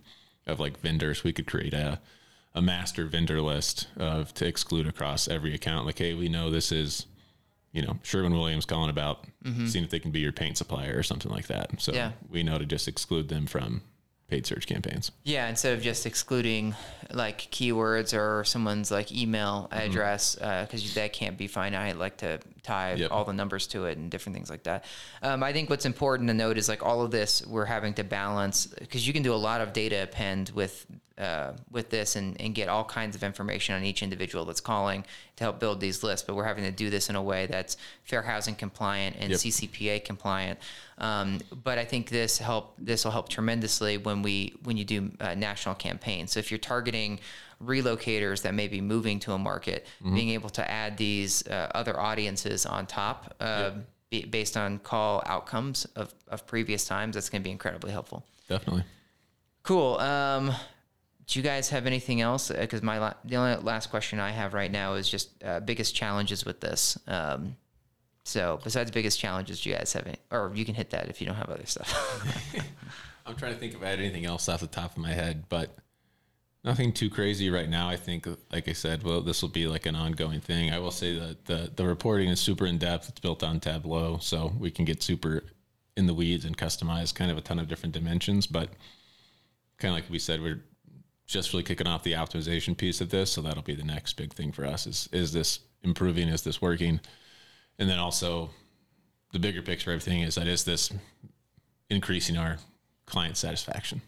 of 0.47 0.59
like 0.59 0.79
vendors, 0.79 1.23
we 1.23 1.33
could 1.33 1.45
create 1.45 1.73
a 1.73 2.01
a 2.53 2.61
master 2.61 3.05
vendor 3.05 3.41
list 3.41 3.87
of 3.97 4.33
to 4.33 4.45
exclude 4.45 4.87
across 4.87 5.27
every 5.27 5.53
account. 5.53 5.85
Like, 5.85 5.99
hey, 5.99 6.13
we 6.13 6.27
know 6.27 6.49
this 6.49 6.71
is 6.71 7.05
you 7.71 7.81
know, 7.81 7.97
Sherwin 8.03 8.33
Williams 8.33 8.65
calling 8.65 8.89
about 8.89 9.25
mm-hmm. 9.43 9.67
seeing 9.67 9.85
if 9.85 9.91
they 9.91 9.99
can 9.99 10.11
be 10.11 10.19
your 10.19 10.31
paint 10.31 10.57
supplier 10.57 10.97
or 10.97 11.03
something 11.03 11.31
like 11.31 11.47
that. 11.47 11.81
So 11.81 11.93
yeah. 11.93 12.11
we 12.29 12.43
know 12.43 12.57
to 12.57 12.65
just 12.65 12.87
exclude 12.87 13.29
them 13.29 13.45
from 13.45 13.81
paid 14.31 14.47
search 14.47 14.65
campaigns. 14.65 15.11
Yeah, 15.23 15.49
instead 15.49 15.77
of 15.77 15.83
just 15.83 16.05
excluding 16.05 16.73
like 17.11 17.39
keywords 17.51 18.17
or 18.17 18.45
someone's 18.45 18.89
like 18.89 19.11
email 19.11 19.67
mm-hmm. 19.69 19.89
address, 19.89 20.35
because 20.35 20.81
mm-hmm. 20.83 20.99
uh, 20.99 21.01
that 21.03 21.13
can't 21.13 21.37
be 21.37 21.47
finite. 21.47 21.95
I 21.95 21.99
like 21.99 22.17
to 22.17 22.39
tie 22.63 22.93
yep. 22.93 23.11
all 23.11 23.25
the 23.25 23.33
numbers 23.33 23.67
to 23.67 23.85
it 23.85 23.97
and 23.97 24.09
different 24.09 24.35
things 24.35 24.49
like 24.49 24.63
that. 24.63 24.85
Um, 25.21 25.43
I 25.43 25.51
think 25.51 25.69
what's 25.69 25.85
important 25.85 26.29
to 26.29 26.33
note 26.33 26.57
is 26.57 26.69
like 26.69 26.81
all 26.81 27.01
of 27.01 27.11
this 27.11 27.45
we're 27.45 27.65
having 27.65 27.93
to 27.95 28.03
balance 28.05 28.67
because 28.67 29.05
you 29.05 29.13
can 29.13 29.21
do 29.21 29.33
a 29.33 29.35
lot 29.35 29.59
of 29.59 29.73
data 29.73 30.03
append 30.03 30.51
with 30.55 30.85
uh, 31.17 31.51
with 31.69 31.89
this 31.89 32.15
and, 32.15 32.39
and 32.41 32.55
get 32.55 32.67
all 32.67 32.83
kinds 32.83 33.15
of 33.15 33.23
information 33.23 33.75
on 33.75 33.83
each 33.83 34.01
individual 34.01 34.43
that's 34.43 34.61
calling 34.61 35.05
to 35.35 35.43
help 35.43 35.59
build 35.59 35.79
these 35.79 36.01
lists. 36.03 36.25
But 36.25 36.35
we're 36.35 36.45
having 36.45 36.63
to 36.63 36.71
do 36.71 36.89
this 36.89 37.09
in 37.09 37.15
a 37.15 37.21
way 37.21 37.45
that's 37.45 37.77
fair 38.05 38.23
housing 38.23 38.55
compliant 38.55 39.17
and 39.19 39.29
yep. 39.29 39.39
CCPA 39.39 40.03
compliant. 40.03 40.59
Um, 41.01 41.39
but 41.63 41.77
I 41.77 41.83
think 41.83 42.09
this 42.09 42.37
help 42.37 42.75
this 42.77 43.03
will 43.03 43.11
help 43.11 43.27
tremendously 43.27 43.97
when 43.97 44.21
we 44.21 44.53
when 44.63 44.77
you 44.77 44.85
do 44.85 45.11
uh, 45.19 45.33
national 45.33 45.75
campaigns. 45.75 46.31
So 46.31 46.39
if 46.39 46.51
you're 46.51 46.59
targeting 46.59 47.19
relocators 47.61 48.43
that 48.43 48.53
may 48.53 48.67
be 48.67 48.81
moving 48.81 49.19
to 49.19 49.33
a 49.33 49.37
market, 49.37 49.85
being 50.13 50.29
able 50.29 50.49
to 50.49 50.71
add 50.71 50.97
these 50.97 51.45
uh, 51.47 51.71
other 51.75 51.99
audiences 51.99 52.65
on 52.65 52.85
top 52.85 53.35
uh, 53.39 53.71
be, 54.09 54.25
based 54.25 54.57
on 54.57 54.79
call 54.79 55.23
outcomes 55.25 55.85
of, 55.95 56.13
of 56.27 56.45
previous 56.45 56.85
times, 56.85 57.15
that's 57.15 57.29
going 57.29 57.41
to 57.41 57.43
be 57.43 57.51
incredibly 57.51 57.91
helpful. 57.91 58.23
Definitely. 58.47 58.83
Cool. 59.63 59.97
Um, 59.97 60.53
do 61.27 61.39
you 61.39 61.43
guys 61.43 61.69
have 61.69 61.85
anything 61.85 62.19
else? 62.21 62.49
Because 62.49 62.81
my 62.81 62.99
la- 62.99 63.13
the 63.23 63.37
only 63.37 63.55
last 63.63 63.89
question 63.89 64.19
I 64.19 64.31
have 64.31 64.53
right 64.53 64.71
now 64.71 64.95
is 64.95 65.07
just 65.07 65.29
uh, 65.43 65.59
biggest 65.61 65.95
challenges 65.95 66.45
with 66.45 66.59
this. 66.59 66.97
Um, 67.07 67.55
so 68.23 68.59
besides 68.63 68.91
biggest 68.91 69.19
challenges, 69.19 69.65
you 69.65 69.73
guys 69.73 69.93
have 69.93 70.07
any? 70.07 70.17
Or 70.31 70.51
you 70.53 70.65
can 70.65 70.75
hit 70.75 70.91
that 70.91 71.09
if 71.09 71.21
you 71.21 71.27
don't 71.27 71.35
have 71.35 71.49
other 71.49 71.65
stuff. 71.65 72.53
I'm 73.25 73.35
trying 73.35 73.53
to 73.53 73.59
think 73.59 73.73
if 73.73 73.81
I 73.81 73.87
had 73.87 73.99
anything 73.99 74.25
else 74.25 74.49
off 74.49 74.61
the 74.61 74.67
top 74.67 74.91
of 74.91 74.97
my 74.97 75.11
head, 75.13 75.45
but 75.49 75.75
nothing 76.63 76.91
too 76.93 77.09
crazy 77.09 77.49
right 77.49 77.69
now. 77.69 77.89
I 77.89 77.95
think, 77.95 78.27
like 78.51 78.67
I 78.67 78.73
said, 78.73 79.03
well, 79.03 79.21
this 79.21 79.41
will 79.41 79.49
be 79.49 79.67
like 79.67 79.85
an 79.85 79.95
ongoing 79.95 80.41
thing. 80.41 80.71
I 80.71 80.79
will 80.79 80.91
say 80.91 81.17
that 81.17 81.45
the 81.45 81.71
the 81.75 81.85
reporting 81.85 82.29
is 82.29 82.39
super 82.39 82.65
in 82.65 82.77
depth. 82.77 83.09
It's 83.09 83.19
built 83.19 83.43
on 83.43 83.59
Tableau, 83.59 84.17
so 84.19 84.53
we 84.59 84.71
can 84.71 84.85
get 84.85 85.01
super 85.01 85.43
in 85.97 86.07
the 86.07 86.13
weeds 86.13 86.45
and 86.45 86.57
customize 86.57 87.13
kind 87.13 87.31
of 87.31 87.37
a 87.37 87.41
ton 87.41 87.59
of 87.59 87.67
different 87.67 87.93
dimensions. 87.93 88.47
But 88.47 88.69
kind 89.77 89.93
of 89.93 90.01
like 90.01 90.09
we 90.09 90.19
said, 90.19 90.41
we're 90.41 90.63
just 91.27 91.53
really 91.53 91.63
kicking 91.63 91.87
off 91.87 92.03
the 92.03 92.13
optimization 92.13 92.75
piece 92.77 93.01
of 93.01 93.09
this, 93.09 93.31
so 93.31 93.41
that'll 93.41 93.63
be 93.63 93.75
the 93.75 93.83
next 93.83 94.13
big 94.13 94.33
thing 94.33 94.51
for 94.51 94.65
us. 94.65 94.87
Is 94.87 95.09
is 95.11 95.33
this 95.33 95.59
improving? 95.83 96.27
Is 96.27 96.43
this 96.43 96.61
working? 96.61 96.99
And 97.81 97.89
then 97.89 97.97
also 97.97 98.51
the 99.33 99.39
bigger 99.39 99.63
picture 99.63 99.89
of 99.89 99.95
everything 99.95 100.21
is 100.21 100.35
that 100.35 100.47
is 100.47 100.63
this 100.65 100.93
increasing 101.89 102.37
our 102.37 102.59
client 103.07 103.37
satisfaction. 103.37 104.03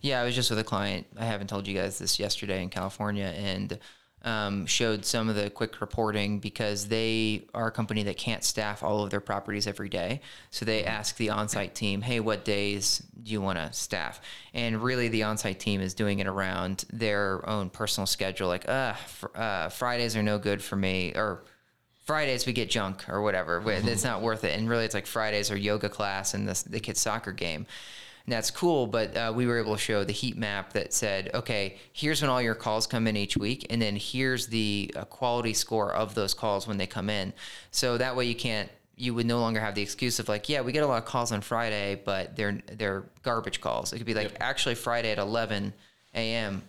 Yeah, 0.00 0.20
I 0.20 0.24
was 0.24 0.34
just 0.34 0.50
with 0.50 0.58
a 0.58 0.64
client. 0.64 1.06
I 1.16 1.24
haven't 1.24 1.46
told 1.46 1.68
you 1.68 1.74
guys 1.74 2.00
this 2.00 2.18
yesterday 2.18 2.60
in 2.60 2.68
California, 2.68 3.32
and 3.36 3.78
um, 4.22 4.66
showed 4.66 5.04
some 5.04 5.28
of 5.28 5.36
the 5.36 5.50
quick 5.50 5.80
reporting 5.80 6.40
because 6.40 6.88
they 6.88 7.46
are 7.54 7.68
a 7.68 7.70
company 7.70 8.02
that 8.02 8.16
can't 8.16 8.42
staff 8.42 8.82
all 8.82 9.04
of 9.04 9.10
their 9.10 9.20
properties 9.20 9.68
every 9.68 9.88
day. 9.88 10.20
So 10.50 10.64
they 10.64 10.84
ask 10.84 11.16
the 11.16 11.30
on-site 11.30 11.76
team, 11.76 12.02
"Hey, 12.02 12.18
what 12.18 12.44
days 12.44 13.04
do 13.22 13.30
you 13.30 13.40
want 13.40 13.58
to 13.58 13.72
staff?" 13.72 14.20
And 14.52 14.82
really, 14.82 15.06
the 15.06 15.22
on-site 15.22 15.60
team 15.60 15.80
is 15.80 15.94
doing 15.94 16.18
it 16.18 16.26
around 16.26 16.86
their 16.92 17.48
own 17.48 17.70
personal 17.70 18.06
schedule. 18.06 18.48
Like, 18.48 18.68
uh, 18.68 18.94
fr- 18.94 19.36
uh 19.36 19.68
Fridays 19.68 20.16
are 20.16 20.24
no 20.24 20.40
good 20.40 20.60
for 20.60 20.74
me, 20.74 21.12
or 21.14 21.44
Fridays 22.08 22.46
we 22.46 22.54
get 22.54 22.70
junk 22.70 23.06
or 23.10 23.20
whatever. 23.20 23.62
It's 23.66 24.02
not 24.02 24.22
worth 24.22 24.42
it. 24.42 24.58
And 24.58 24.66
really, 24.66 24.86
it's 24.86 24.94
like 24.94 25.06
Fridays 25.06 25.50
are 25.50 25.58
yoga 25.58 25.90
class 25.90 26.32
and 26.32 26.48
the, 26.48 26.64
the 26.66 26.80
kids' 26.80 27.02
soccer 27.02 27.32
game. 27.32 27.66
And 28.24 28.32
that's 28.32 28.50
cool, 28.50 28.86
but 28.86 29.14
uh, 29.14 29.30
we 29.36 29.46
were 29.46 29.58
able 29.58 29.74
to 29.74 29.78
show 29.78 30.04
the 30.04 30.12
heat 30.14 30.34
map 30.34 30.72
that 30.72 30.94
said, 30.94 31.30
okay, 31.34 31.76
here's 31.92 32.22
when 32.22 32.30
all 32.30 32.40
your 32.40 32.54
calls 32.54 32.86
come 32.86 33.06
in 33.06 33.14
each 33.14 33.36
week, 33.36 33.66
and 33.68 33.82
then 33.82 33.94
here's 33.94 34.46
the 34.46 34.90
uh, 34.96 35.04
quality 35.04 35.52
score 35.52 35.92
of 35.92 36.14
those 36.14 36.32
calls 36.32 36.66
when 36.66 36.78
they 36.78 36.86
come 36.86 37.10
in. 37.10 37.34
So 37.72 37.98
that 37.98 38.16
way 38.16 38.24
you 38.24 38.34
can't, 38.34 38.70
you 38.96 39.12
would 39.12 39.26
no 39.26 39.40
longer 39.40 39.60
have 39.60 39.74
the 39.74 39.82
excuse 39.82 40.18
of 40.18 40.30
like, 40.30 40.48
yeah, 40.48 40.62
we 40.62 40.72
get 40.72 40.84
a 40.84 40.86
lot 40.86 41.02
of 41.02 41.04
calls 41.04 41.30
on 41.30 41.42
Friday, 41.42 42.00
but 42.06 42.34
they're 42.36 42.58
they're 42.72 43.04
garbage 43.22 43.60
calls. 43.60 43.92
It 43.92 43.98
could 43.98 44.06
be 44.06 44.14
like 44.14 44.34
actually 44.40 44.76
Friday 44.76 45.12
at 45.12 45.18
11 45.18 45.74
a.m. 46.14 46.62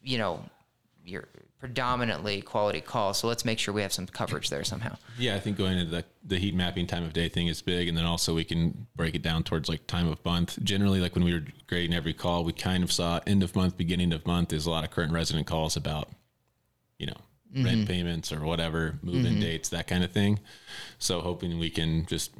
You 0.00 0.16
know, 0.16 0.42
you're 1.04 1.28
predominantly 1.58 2.42
quality 2.42 2.80
calls. 2.80 3.18
So 3.18 3.28
let's 3.28 3.44
make 3.44 3.58
sure 3.58 3.72
we 3.72 3.82
have 3.82 3.92
some 3.92 4.06
coverage 4.06 4.50
there 4.50 4.64
somehow. 4.64 4.96
Yeah, 5.18 5.36
I 5.36 5.40
think 5.40 5.56
going 5.56 5.78
into 5.78 5.90
the, 5.90 6.04
the 6.24 6.38
heat 6.38 6.54
mapping 6.54 6.86
time 6.86 7.02
of 7.04 7.12
day 7.12 7.28
thing 7.28 7.46
is 7.46 7.62
big. 7.62 7.88
And 7.88 7.96
then 7.96 8.04
also 8.04 8.34
we 8.34 8.44
can 8.44 8.86
break 8.94 9.14
it 9.14 9.22
down 9.22 9.42
towards 9.42 9.68
like 9.68 9.86
time 9.86 10.08
of 10.08 10.22
month. 10.24 10.62
Generally, 10.62 11.00
like 11.00 11.14
when 11.14 11.24
we 11.24 11.32
were 11.32 11.44
grading 11.66 11.94
every 11.94 12.12
call, 12.12 12.44
we 12.44 12.52
kind 12.52 12.84
of 12.84 12.92
saw 12.92 13.20
end 13.26 13.42
of 13.42 13.56
month, 13.56 13.76
beginning 13.76 14.12
of 14.12 14.26
month. 14.26 14.50
There's 14.50 14.66
a 14.66 14.70
lot 14.70 14.84
of 14.84 14.90
current 14.90 15.12
resident 15.12 15.46
calls 15.46 15.76
about, 15.76 16.10
you 16.98 17.06
know, 17.06 17.16
mm-hmm. 17.52 17.64
rent 17.64 17.88
payments 17.88 18.32
or 18.32 18.40
whatever, 18.40 18.98
move 19.02 19.24
in 19.24 19.32
mm-hmm. 19.32 19.40
dates, 19.40 19.70
that 19.70 19.86
kind 19.86 20.04
of 20.04 20.12
thing. 20.12 20.40
So 20.98 21.20
hoping 21.20 21.58
we 21.58 21.70
can 21.70 22.04
just 22.06 22.32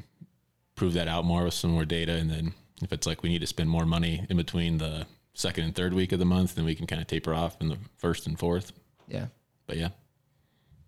prove 0.74 0.92
that 0.92 1.08
out 1.08 1.24
more 1.24 1.44
with 1.44 1.54
some 1.54 1.70
more 1.70 1.86
data. 1.86 2.12
And 2.12 2.30
then 2.30 2.52
if 2.82 2.92
it's 2.92 3.06
like 3.06 3.22
we 3.22 3.30
need 3.30 3.40
to 3.40 3.46
spend 3.46 3.70
more 3.70 3.86
money 3.86 4.26
in 4.28 4.36
between 4.36 4.76
the 4.76 5.06
second 5.32 5.64
and 5.64 5.74
third 5.74 5.94
week 5.94 6.12
of 6.12 6.18
the 6.18 6.26
month, 6.26 6.54
then 6.54 6.66
we 6.66 6.74
can 6.74 6.86
kind 6.86 7.00
of 7.00 7.08
taper 7.08 7.32
off 7.34 7.56
in 7.60 7.68
the 7.68 7.78
first 7.96 8.26
and 8.26 8.38
fourth. 8.38 8.72
Yeah. 9.08 9.26
But 9.66 9.76
yeah. 9.76 9.88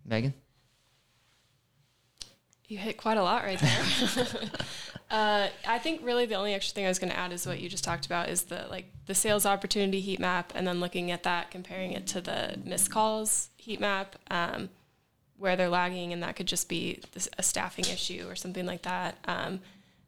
Megan? 0.05 0.33
You 2.67 2.77
hit 2.77 2.97
quite 2.97 3.17
a 3.17 3.23
lot 3.23 3.43
right 3.43 3.59
there. 3.59 4.49
uh, 5.09 5.47
I 5.67 5.79
think 5.79 6.01
really 6.03 6.27
the 6.27 6.35
only 6.35 6.53
extra 6.53 6.75
thing 6.75 6.85
I 6.85 6.87
was 6.87 6.99
going 6.99 7.11
to 7.11 7.17
add 7.17 7.31
is 7.31 7.47
what 7.47 7.59
you 7.59 7.67
just 7.67 7.83
talked 7.83 8.05
about 8.05 8.29
is 8.29 8.43
the 8.43 8.67
like 8.69 8.85
the 9.07 9.15
sales 9.15 9.45
opportunity 9.45 10.01
heat 10.01 10.19
map, 10.19 10.51
and 10.53 10.67
then 10.67 10.79
looking 10.79 11.09
at 11.09 11.23
that, 11.23 11.49
comparing 11.49 11.93
it 11.93 12.05
to 12.07 12.21
the 12.21 12.59
missed 12.63 12.91
calls 12.91 13.49
heat 13.57 13.79
map, 13.79 14.15
um, 14.29 14.69
where 15.37 15.55
they're 15.55 15.69
lagging, 15.69 16.13
and 16.13 16.21
that 16.21 16.35
could 16.35 16.45
just 16.45 16.69
be 16.69 17.01
this, 17.13 17.27
a 17.39 17.43
staffing 17.43 17.85
issue 17.85 18.25
or 18.27 18.35
something 18.35 18.67
like 18.67 18.83
that, 18.83 19.17
um, 19.25 19.61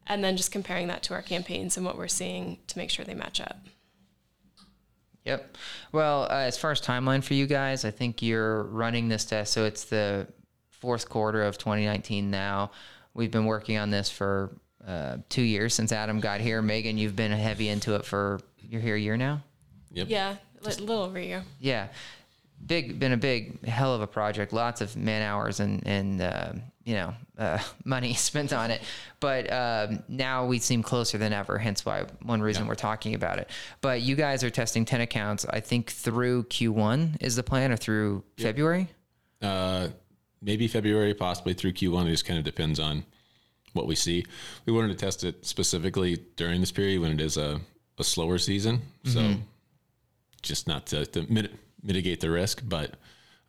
and 0.05 0.23
then 0.23 0.37
just 0.37 0.51
comparing 0.51 0.87
that 0.87 1.01
to 1.01 1.15
our 1.15 1.23
campaigns 1.23 1.77
and 1.77 1.85
what 1.85 1.97
we're 1.97 2.07
seeing 2.07 2.59
to 2.67 2.77
make 2.77 2.91
sure 2.91 3.03
they 3.03 3.15
match 3.15 3.41
up. 3.41 3.57
Yep. 5.25 5.57
Well, 5.91 6.23
uh, 6.23 6.35
as 6.35 6.57
far 6.57 6.71
as 6.71 6.81
timeline 6.81 7.23
for 7.23 7.33
you 7.33 7.45
guys, 7.45 7.85
I 7.85 7.91
think 7.91 8.21
you're 8.21 8.63
running 8.63 9.07
this 9.07 9.25
test. 9.25 9.53
So 9.53 9.65
it's 9.65 9.85
the 9.85 10.27
fourth 10.69 11.09
quarter 11.09 11.43
of 11.43 11.57
2019 11.57 12.31
now. 12.31 12.71
We've 13.13 13.31
been 13.31 13.45
working 13.45 13.77
on 13.77 13.91
this 13.91 14.09
for 14.09 14.55
uh, 14.85 15.17
two 15.29 15.43
years 15.43 15.73
since 15.73 15.91
Adam 15.91 16.19
got 16.19 16.41
here. 16.41 16.61
Megan, 16.61 16.97
you've 16.97 17.15
been 17.15 17.31
heavy 17.31 17.69
into 17.69 17.95
it 17.95 18.05
for, 18.05 18.39
you're 18.61 18.81
here 18.81 18.95
a 18.95 18.99
year 18.99 19.17
now? 19.17 19.43
Yep. 19.91 20.07
Yeah, 20.09 20.35
a 20.63 20.67
little 20.67 21.03
over 21.03 21.17
a 21.17 21.23
year. 21.23 21.43
Yeah. 21.59 21.87
Big, 22.65 22.99
been 22.99 23.11
a 23.11 23.17
big 23.17 23.65
hell 23.65 23.93
of 23.95 24.01
a 24.01 24.07
project. 24.07 24.53
Lots 24.53 24.81
of 24.81 24.95
man 24.95 25.21
hours 25.21 25.59
and, 25.59 25.85
and, 25.87 26.21
uh, 26.21 26.53
you 26.83 26.93
know, 26.95 27.13
uh, 27.37 27.59
money 27.85 28.13
spent 28.29 28.53
on 28.53 28.71
it. 28.71 28.81
But 29.19 29.51
um, 29.51 30.03
now 30.07 30.45
we 30.45 30.59
seem 30.59 30.83
closer 30.83 31.17
than 31.17 31.33
ever, 31.33 31.57
hence 31.57 31.85
why 31.85 32.05
one 32.23 32.41
reason 32.41 32.63
Yeah. 32.63 32.69
we're 32.69 32.75
talking 32.75 33.15
about 33.15 33.39
it. 33.39 33.49
But 33.81 34.01
you 34.01 34.15
guys 34.15 34.43
are 34.43 34.49
testing 34.49 34.85
10 34.85 35.01
accounts, 35.01 35.45
I 35.49 35.59
think 35.59 35.91
through 35.91 36.43
Q1 36.45 37.17
is 37.21 37.35
the 37.35 37.43
plan 37.43 37.71
or 37.71 37.77
through 37.77 38.23
February? 38.37 38.87
Uh, 39.41 39.87
maybe 40.41 40.67
February, 40.67 41.13
possibly 41.13 41.53
through 41.53 41.73
Q1. 41.73 42.07
It 42.07 42.11
just 42.11 42.25
kind 42.25 42.37
of 42.39 42.45
depends 42.45 42.79
on 42.79 43.03
what 43.73 43.87
we 43.87 43.95
see. 43.95 44.25
We 44.65 44.73
wanted 44.73 44.89
to 44.89 44.95
test 45.05 45.23
it 45.23 45.45
specifically 45.45 46.17
during 46.35 46.59
this 46.61 46.71
period 46.71 47.01
when 47.01 47.11
it 47.11 47.21
is 47.21 47.37
a, 47.37 47.59
a 47.97 48.03
slower 48.03 48.37
season. 48.37 48.81
So 49.05 49.35
just 50.41 50.67
not 50.67 50.85
to, 50.87 51.05
to 51.07 51.31
mit- 51.31 51.53
mitigate 51.83 52.19
the 52.19 52.29
risk, 52.29 52.61
but 52.65 52.95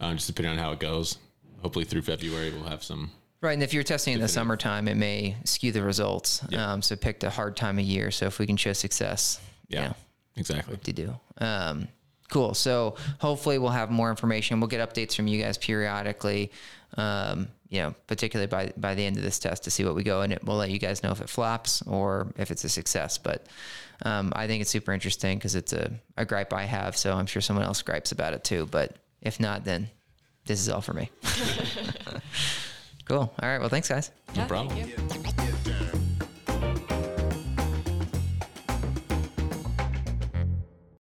um, 0.01 0.17
just 0.17 0.27
depending 0.27 0.53
on 0.53 0.59
how 0.59 0.73
it 0.73 0.81
goes. 0.81 1.19
Hopefully 1.63 1.85
through 1.85 2.03
February, 2.03 2.51
we'll 2.53 2.65
have 2.65 2.83
some. 2.83 3.11
Right, 3.41 3.53
and 3.53 3.63
if 3.63 3.73
you're 3.75 3.83
testing 3.83 4.15
in 4.15 4.21
the 4.21 4.29
summertime, 4.29 4.87
it 4.89 4.97
may 4.97 5.37
skew 5.45 5.73
the 5.73 5.83
results. 5.83 6.45
Yeah. 6.49 6.73
Um, 6.73 6.83
so 6.83 6.95
picked 6.97 7.25
a 7.25 7.31
hard 7.31 7.57
time 7.57 7.79
of 7.79 7.85
year. 7.85 8.11
So 8.11 8.27
if 8.27 8.39
we 8.39 8.47
can 8.47 8.57
show 8.57 8.73
success, 8.73 9.41
Yeah, 9.69 9.81
yeah, 9.83 9.93
exactly. 10.37 10.77
to 10.77 10.93
do. 10.93 11.15
Um, 11.39 11.89
cool. 12.31 12.55
So 12.55 12.97
hopefully 13.19 13.59
we'll 13.59 13.71
have 13.71 13.91
more 13.91 14.11
information. 14.11 14.61
We'll 14.61 14.69
get 14.69 14.81
updates 14.89 15.15
from 15.17 15.27
you 15.27 15.43
guys 15.43 15.59
periodically. 15.59 16.53
Um, 16.97 17.49
you 17.73 17.81
know, 17.81 17.95
particularly 18.07 18.47
by 18.49 18.71
by 18.77 18.95
the 18.95 19.05
end 19.05 19.17
of 19.17 19.23
this 19.23 19.39
test 19.39 19.65
to 19.65 19.71
see 19.71 19.83
what 19.83 19.95
we 19.95 20.03
go, 20.05 20.21
and 20.21 20.35
it, 20.35 20.45
we'll 20.45 20.59
let 20.59 20.71
you 20.71 20.79
guys 20.79 21.03
know 21.03 21.11
if 21.11 21.23
it 21.23 21.31
flops 21.31 21.81
or 21.87 22.31
if 22.37 22.51
it's 22.51 22.65
a 22.65 22.69
success. 22.69 23.17
But 23.17 23.47
um, 24.05 24.31
I 24.37 24.47
think 24.47 24.61
it's 24.61 24.71
super 24.71 24.93
interesting 24.93 25.39
because 25.39 25.55
it's 25.55 25.73
a, 25.73 25.91
a 26.19 26.27
gripe 26.27 26.53
I 26.53 26.65
have. 26.65 26.99
So 26.99 27.15
I'm 27.15 27.25
sure 27.25 27.41
someone 27.41 27.65
else 27.65 27.81
gripes 27.81 28.13
about 28.13 28.35
it 28.35 28.45
too. 28.45 28.67
But 28.71 28.97
if 29.23 29.41
not, 29.41 29.65
then 29.65 29.89
this 30.45 30.61
is 30.61 30.69
all 30.69 30.83
for 30.83 30.93
me. 30.93 31.09
cool. 33.07 33.33
All 33.41 33.49
right. 33.49 33.59
Well, 33.59 33.71
thanks, 33.71 33.89
guys. 33.89 34.11
No 34.37 34.43
Yeah, 34.43 34.47
problem. 34.49 34.77
Thank 34.77 35.39
you. 35.41 35.52